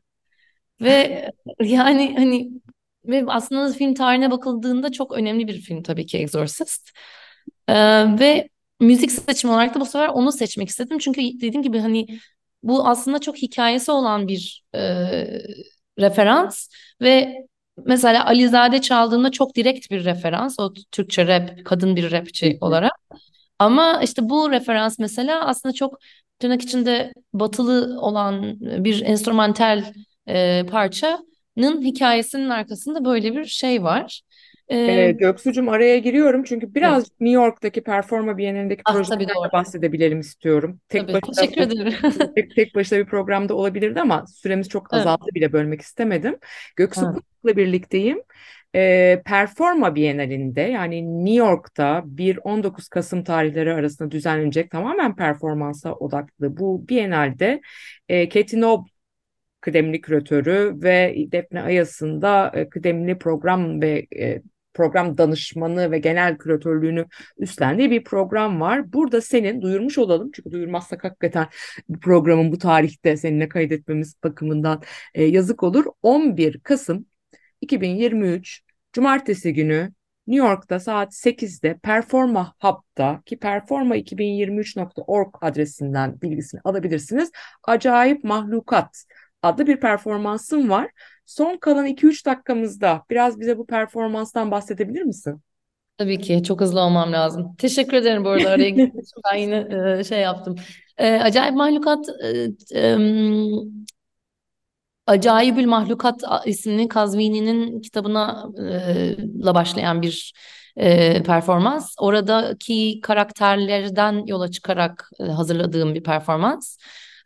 Ve 0.80 1.30
yani 1.60 2.14
hani 2.18 2.50
ve 3.06 3.24
aslında 3.28 3.72
film 3.72 3.94
tarihine 3.94 4.30
bakıldığında 4.30 4.92
çok 4.92 5.12
önemli 5.12 5.48
bir 5.48 5.60
film 5.60 5.82
tabii 5.82 6.06
ki 6.06 6.18
Exorcist. 6.18 6.90
Ee, 7.68 7.74
ve 8.20 8.48
müzik 8.80 9.12
seçimi 9.12 9.52
olarak 9.52 9.74
da 9.74 9.80
bu 9.80 9.86
sefer 9.86 10.08
onu 10.08 10.32
seçmek 10.32 10.68
istedim. 10.68 10.98
Çünkü 10.98 11.20
dediğim 11.22 11.62
gibi 11.62 11.78
hani 11.78 12.06
bu 12.62 12.88
aslında 12.88 13.18
çok 13.18 13.36
hikayesi 13.36 13.92
olan 13.92 14.28
bir 14.28 14.64
e, 14.74 14.80
referans 15.98 16.68
ve 17.02 17.34
mesela 17.86 18.26
Alizade 18.26 18.80
çaldığında 18.80 19.30
çok 19.30 19.56
direkt 19.56 19.90
bir 19.90 20.04
referans. 20.04 20.58
O 20.58 20.72
Türkçe 20.92 21.26
rap, 21.26 21.64
kadın 21.64 21.96
bir 21.96 22.12
rapçi 22.12 22.58
olarak. 22.60 22.92
Ama 23.58 24.02
işte 24.02 24.28
bu 24.28 24.50
referans 24.50 24.98
mesela 24.98 25.46
aslında 25.46 25.74
çok 25.74 25.98
tırnak 26.42 26.62
içinde 26.62 27.12
batılı 27.34 28.00
olan 28.00 28.60
bir 28.60 29.02
enstrümantal 29.02 29.84
e, 30.28 30.66
parçanın 30.70 31.82
hikayesinin 31.82 32.48
arkasında 32.48 33.04
böyle 33.04 33.34
bir 33.36 33.44
şey 33.44 33.82
var. 33.82 34.22
Ee, 34.72 34.76
E, 34.76 35.12
Göksu'cum 35.12 35.68
araya 35.68 35.98
giriyorum 35.98 36.44
çünkü 36.44 36.74
biraz 36.74 37.02
evet. 37.02 37.20
New 37.20 37.34
York'taki 37.34 37.82
Performa 37.82 38.38
Bienalindeki 38.38 38.82
Ah 38.84 38.94
projelerden 38.94 39.52
bahsedebilelim 39.52 40.20
istiyorum. 40.20 40.80
Tek 40.88 41.00
Tabii. 41.00 41.12
başına 41.12 41.34
Teşekkür 41.34 41.62
ederim. 41.62 41.94
tek, 42.36 42.56
tek 42.56 42.74
başına 42.74 42.98
bir 42.98 43.06
programda 43.06 43.54
olabilirdi 43.54 44.00
ama 44.00 44.26
süremiz 44.26 44.68
çok 44.68 44.86
Evet. 44.92 45.00
azaldı 45.00 45.26
bile 45.34 45.52
bölmek 45.52 45.80
istemedim. 45.80 46.38
Göksu 46.76 47.06
Evet. 47.06 47.22
Pınar'la 47.42 47.56
birlikteyim. 47.56 48.22
Ee, 48.74 49.22
Performa 49.24 49.94
Bienalinde 49.94 50.60
yani 50.60 51.24
New 51.24 51.34
York'ta 51.34 52.02
1-19 52.06 52.88
Kasım 52.88 53.24
tarihleri 53.24 53.74
arasında 53.74 54.10
düzenlenecek 54.10 54.70
tamamen 54.70 55.16
performansa 55.16 55.94
odaklı 55.94 56.56
bu 56.56 56.88
Bienalde 56.88 57.60
e, 58.08 58.28
Katie 58.28 58.60
Noble 58.60 58.92
kıdemli 59.60 60.00
küratörü 60.00 60.72
ve 60.82 61.14
Defne 61.32 61.62
Ayas'ın 61.62 62.22
da 62.22 62.52
e, 62.54 62.68
kıdemli 62.68 63.18
program 63.18 63.82
ve 63.82 64.06
e, 64.18 64.42
program 64.74 65.18
danışmanı 65.18 65.90
ve 65.90 65.98
genel 65.98 66.38
küratörlüğünü 66.38 67.06
üstlendiği 67.38 67.90
bir 67.90 68.04
program 68.04 68.60
var. 68.60 68.92
Burada 68.92 69.20
senin 69.20 69.62
duyurmuş 69.62 69.98
olalım 69.98 70.30
çünkü 70.34 70.50
duyurmazsak 70.50 71.04
hakikaten 71.04 71.46
programın 72.00 72.52
bu 72.52 72.58
tarihte 72.58 73.16
seninle 73.16 73.48
kaydetmemiz 73.48 74.14
bakımından 74.24 74.82
e, 75.14 75.24
yazık 75.24 75.62
olur. 75.62 75.84
11 76.02 76.60
Kasım 76.60 77.06
2023 77.60 78.62
Cumartesi 78.92 79.54
günü 79.54 79.92
New 80.26 80.46
York'ta 80.48 80.80
saat 80.80 81.14
8'de 81.14 81.78
Performa 81.82 82.54
Hub'da 82.60 83.22
ki 83.26 83.36
performa2023.org 83.36 85.34
adresinden 85.40 86.20
bilgisini 86.20 86.60
alabilirsiniz. 86.64 87.30
Acayip 87.64 88.24
Mahlukat 88.24 89.04
adlı 89.42 89.66
bir 89.66 89.80
performansım 89.80 90.70
var. 90.70 90.90
Son 91.26 91.56
kalan 91.56 91.86
2-3 91.86 92.26
dakikamızda 92.26 93.02
biraz 93.10 93.40
bize 93.40 93.58
bu 93.58 93.66
performanstan 93.66 94.50
bahsedebilir 94.50 95.02
misin? 95.02 95.40
Tabii 95.98 96.20
ki 96.20 96.42
çok 96.42 96.60
hızlı 96.60 96.80
olmam 96.80 97.12
lazım. 97.12 97.54
Teşekkür 97.58 97.96
ederim 97.96 98.24
bu 98.24 98.28
arada 98.28 98.50
araya 98.50 98.68
girdiğin 98.70 98.88
için 98.88 99.22
ben 99.32 99.36
yine 99.36 99.66
e, 99.98 100.04
şey 100.04 100.20
yaptım. 100.20 100.56
E, 100.98 101.12
Acayip 101.14 101.54
Mahlukat 101.54 102.06
e, 102.24 102.48
em, 102.80 103.50
Acayibül 105.06 105.66
Mahlukat 105.66 106.22
isimli 106.46 106.88
Kazvini'nin 106.88 107.80
kitabına 107.80 108.46
e, 108.58 109.16
la 109.44 109.54
başlayan 109.54 110.02
bir 110.02 110.32
e, 110.76 111.22
performans. 111.22 111.94
Oradaki 111.98 113.00
karakterlerden 113.02 114.26
yola 114.26 114.50
çıkarak 114.50 115.10
e, 115.20 115.24
hazırladığım 115.24 115.94
bir 115.94 116.02
performans. 116.02 116.76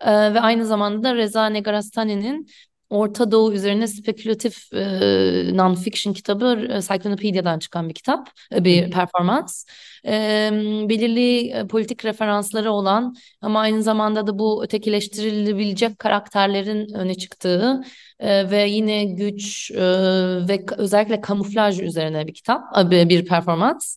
E, 0.01 0.35
ve 0.35 0.41
aynı 0.41 0.67
zamanda 0.67 1.03
da 1.09 1.15
Reza 1.15 1.47
Negarestani'nin 1.47 2.47
Orta 2.91 3.31
Doğu 3.31 3.53
üzerine 3.53 3.87
spekülatif 3.87 4.73
e, 4.73 4.79
non-fiction 5.53 6.15
kitabı 6.15 6.81
Cyclopedia'dan 6.81 7.59
çıkan 7.59 7.89
bir 7.89 7.95
kitap, 7.95 8.31
bir 8.53 8.91
performans. 8.91 9.65
E, 10.07 10.51
belirli 10.89 11.51
e, 11.51 11.67
politik 11.67 12.05
referansları 12.05 12.73
olan 12.73 13.15
ama 13.41 13.61
aynı 13.61 13.83
zamanda 13.83 14.27
da 14.27 14.39
bu 14.39 14.65
ötekileştirilebilecek 14.65 15.99
karakterlerin 15.99 16.95
öne 16.95 17.15
çıktığı 17.15 17.81
e, 18.21 18.51
ve 18.51 18.69
yine 18.69 19.05
güç 19.05 19.71
e, 19.71 19.83
ve 20.49 20.65
özellikle 20.77 21.21
kamuflaj 21.21 21.81
üzerine 21.81 22.27
bir 22.27 22.35
kitap, 22.35 22.91
bir, 22.91 23.09
bir 23.09 23.25
performans. 23.27 23.97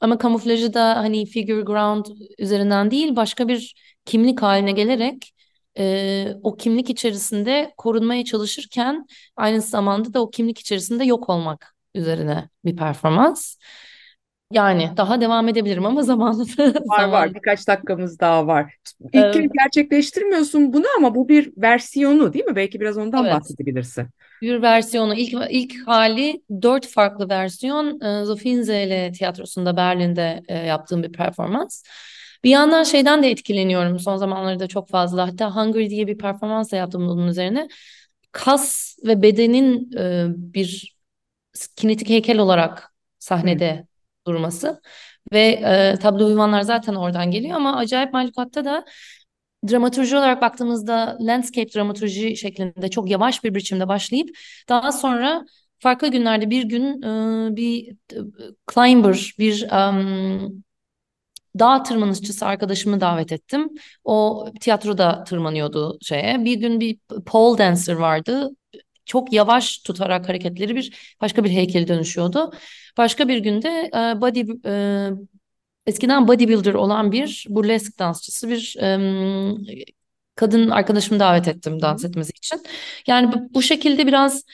Ama 0.00 0.18
kamuflajı 0.18 0.74
da 0.74 0.96
hani 0.96 1.26
figure 1.26 1.62
ground 1.62 2.06
üzerinden 2.38 2.90
değil 2.90 3.16
başka 3.16 3.48
bir 3.48 3.74
kimlik 4.04 4.42
haline 4.42 4.72
gelerek 4.72 5.32
e, 5.78 6.34
o 6.42 6.56
kimlik 6.56 6.90
içerisinde 6.90 7.74
korunmaya 7.76 8.24
çalışırken 8.24 9.06
aynı 9.36 9.60
zamanda 9.60 10.14
da 10.14 10.22
o 10.22 10.30
kimlik 10.30 10.58
içerisinde 10.58 11.04
yok 11.04 11.28
olmak 11.28 11.74
üzerine 11.94 12.48
bir 12.64 12.76
performans. 12.76 13.56
Yani 14.52 14.92
daha 14.96 15.20
devam 15.20 15.48
edebilirim 15.48 15.86
ama 15.86 16.02
zamanı 16.04 16.44
Var 16.84 17.04
zaman 17.06 17.12
var 17.12 17.34
birkaç 17.34 17.68
dakikamız 17.68 18.20
daha 18.20 18.46
var. 18.46 18.74
İlk 19.12 19.32
Evet. 19.32 19.32
kez 19.32 19.50
gerçekleştirmiyorsun 19.64 20.72
bunu 20.72 20.84
ama 20.98 21.14
bu 21.14 21.28
bir 21.28 21.52
versiyonu 21.56 22.32
değil 22.32 22.44
mi? 22.44 22.56
Belki 22.56 22.80
biraz 22.80 22.98
ondan 22.98 23.30
Evet. 23.30 23.30
bahsedebilirsin. 23.30 24.08
Bir 24.42 24.62
versiyonu 24.62 25.14
ilk 25.14 25.34
ilk 25.50 25.88
hali 25.88 26.42
dört 26.62 26.86
farklı 26.88 27.28
versiyon 27.28 28.00
Zofinzele 28.24 29.12
tiyatrosunda 29.12 29.76
Berlin'de 29.76 30.42
yaptığım 30.66 31.02
bir 31.02 31.12
performans. 31.12 31.82
Bir 32.44 32.50
yandan 32.50 32.82
şeyden 32.82 33.22
de 33.22 33.30
etkileniyorum 33.30 33.98
son 33.98 34.16
zamanlarda 34.16 34.66
çok 34.66 34.88
fazla. 34.88 35.28
Hatta 35.28 35.56
Hungry 35.56 35.90
diye 35.90 36.06
bir 36.06 36.18
performans 36.18 36.72
da 36.72 36.76
yaptım 36.76 37.08
bunun 37.08 37.28
üzerine. 37.28 37.68
Kas 38.32 38.96
ve 39.06 39.22
bedenin 39.22 39.92
e, 39.98 40.26
bir 40.28 40.96
kinetik 41.76 42.08
heykel 42.08 42.38
olarak 42.38 42.92
sahnede 43.18 43.86
durması 44.26 44.80
ve 45.32 45.40
e, 45.40 45.96
tablo 46.02 46.26
uyumanlar 46.26 46.62
zaten 46.62 46.94
oradan 46.94 47.30
geliyor 47.30 47.56
ama 47.56 47.76
acayip 47.76 48.12
mahlukatta 48.12 48.64
da 48.64 48.84
dramaturji 49.70 50.16
olarak 50.16 50.42
baktığımızda 50.42 51.18
landscape 51.20 51.72
dramaturji 51.74 52.36
şeklinde 52.36 52.90
çok 52.90 53.10
yavaş 53.10 53.44
bir 53.44 53.54
biçimde 53.54 53.88
başlayıp 53.88 54.28
daha 54.68 54.92
sonra 54.92 55.44
farklı 55.78 56.08
günlerde 56.08 56.50
bir 56.50 56.64
gün 56.64 57.02
e, 57.02 57.56
bir 57.56 57.88
e, 58.12 58.16
climber, 58.74 59.34
bir 59.38 59.68
um, 59.88 60.64
dağ 61.58 61.82
tırmanışçısı 61.82 62.46
arkadaşımı 62.46 63.00
davet 63.00 63.32
ettim. 63.32 63.68
O 64.04 64.46
tiyatroda 64.60 65.24
tırmanıyordu 65.24 65.98
şeye. 66.02 66.44
Bir 66.44 66.54
gün 66.54 66.80
bir 66.80 66.98
pole 67.26 67.58
dancer 67.58 67.94
vardı. 67.94 68.48
Çok 69.04 69.32
yavaş 69.32 69.78
tutarak 69.78 70.28
hareketleri 70.28 70.76
bir 70.76 71.14
başka 71.20 71.44
bir 71.44 71.50
heykele 71.50 71.88
dönüşüyordu. 71.88 72.52
Başka 72.98 73.28
bir 73.28 73.38
günde 73.38 73.90
e, 73.94 74.20
body 74.20 74.44
e, 74.66 75.10
eskiden 75.86 76.28
bodybuilder 76.28 76.74
olan 76.74 77.12
bir 77.12 77.46
burlesk 77.48 77.98
dansçısı 77.98 78.48
bir 78.48 78.76
em, 78.80 79.56
kadın 80.34 80.70
arkadaşımı 80.70 81.20
davet 81.20 81.48
ettim 81.48 81.82
dans 81.82 82.04
etmesi 82.04 82.30
için. 82.36 82.62
Yani 83.06 83.34
bu 83.54 83.62
şekilde 83.62 84.06
biraz 84.06 84.44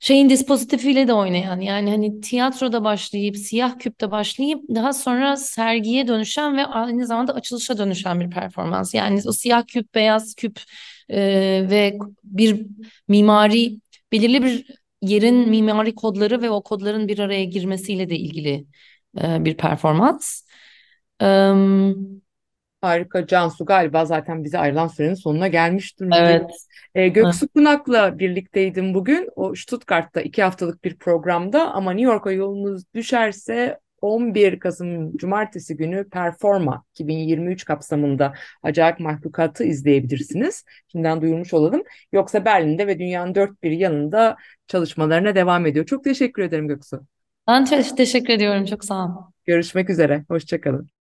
şeyin 0.00 0.30
dispozitifiyle 0.30 1.08
de 1.08 1.12
oynayan 1.12 1.60
yani 1.60 1.90
hani 1.90 2.20
tiyatroda 2.20 2.84
başlayıp 2.84 3.36
siyah 3.36 3.78
küpte 3.78 4.10
başlayıp 4.10 4.62
daha 4.74 4.92
sonra 4.92 5.36
sergiye 5.36 6.08
dönüşen 6.08 6.56
ve 6.56 6.66
aynı 6.66 7.06
zamanda 7.06 7.34
açılışa 7.34 7.78
dönüşen 7.78 8.20
bir 8.20 8.30
performans. 8.30 8.94
Yani 8.94 9.20
o 9.26 9.32
siyah 9.32 9.66
küp, 9.66 9.94
beyaz 9.94 10.34
küp 10.34 10.60
e, 11.10 11.18
ve 11.70 11.98
bir 12.24 12.66
mimari 13.08 13.78
belirli 14.12 14.42
bir 14.44 14.66
yerin 15.02 15.48
mimari 15.50 15.94
kodları 15.94 16.42
ve 16.42 16.50
o 16.50 16.62
kodların 16.62 17.08
bir 17.08 17.18
araya 17.18 17.44
girmesiyle 17.44 18.10
de 18.10 18.16
ilgili 18.18 18.66
e, 19.22 19.44
bir 19.44 19.56
performans. 19.56 20.42
Em, 21.20 21.94
Harika 22.80 23.26
Cansu 23.26 23.64
galiba 23.64 24.04
zaten 24.04 24.44
bize 24.44 24.58
ayrılan 24.58 24.88
sürenin 24.88 25.14
sonuna 25.14 25.48
gelmiş 25.48 25.98
durumdayız. 25.98 26.28
evet. 26.30 26.50
E, 26.94 27.08
Göksu 27.08 27.48
Kunak'la 27.48 28.18
birlikteydim 28.18 28.94
bugün. 28.94 29.28
O 29.36 29.54
Stuttgart'ta 29.54 30.20
iki 30.20 30.42
haftalık 30.42 30.84
bir 30.84 30.96
programda 30.96 31.72
ama 31.72 31.92
New 31.92 32.12
York'a 32.12 32.32
yolunuz 32.32 32.82
düşerse 32.94 33.78
11 34.00 34.58
Kasım 34.58 35.16
Cumartesi 35.16 35.76
günü 35.76 36.08
Performa 36.08 36.84
2023 36.94 37.64
kapsamında 37.64 38.34
Acayip 38.62 39.00
Mahlukat'ı 39.00 39.64
izleyebilirsiniz. 39.64 40.64
Şimdiden 40.92 41.22
duyurmuş 41.22 41.54
olalım. 41.54 41.82
Yoksa 42.12 42.44
Berlin'de 42.44 42.86
ve 42.86 42.98
dünyanın 42.98 43.34
dört 43.34 43.62
bir 43.62 43.70
yanında 43.70 44.36
çalışmalarına 44.68 45.34
devam 45.34 45.66
ediyor. 45.66 45.86
Çok 45.86 46.04
teşekkür 46.04 46.42
ederim 46.42 46.68
Göksu. 46.68 47.06
Ben 47.48 47.64
te- 47.64 47.94
teşekkür 47.96 48.32
ediyorum. 48.32 48.64
Çok 48.64 48.84
sağ 48.84 49.04
ol. 49.04 49.10
Görüşmek 49.46 49.90
üzere. 49.90 50.24
Hoşçakalın. 50.28 50.99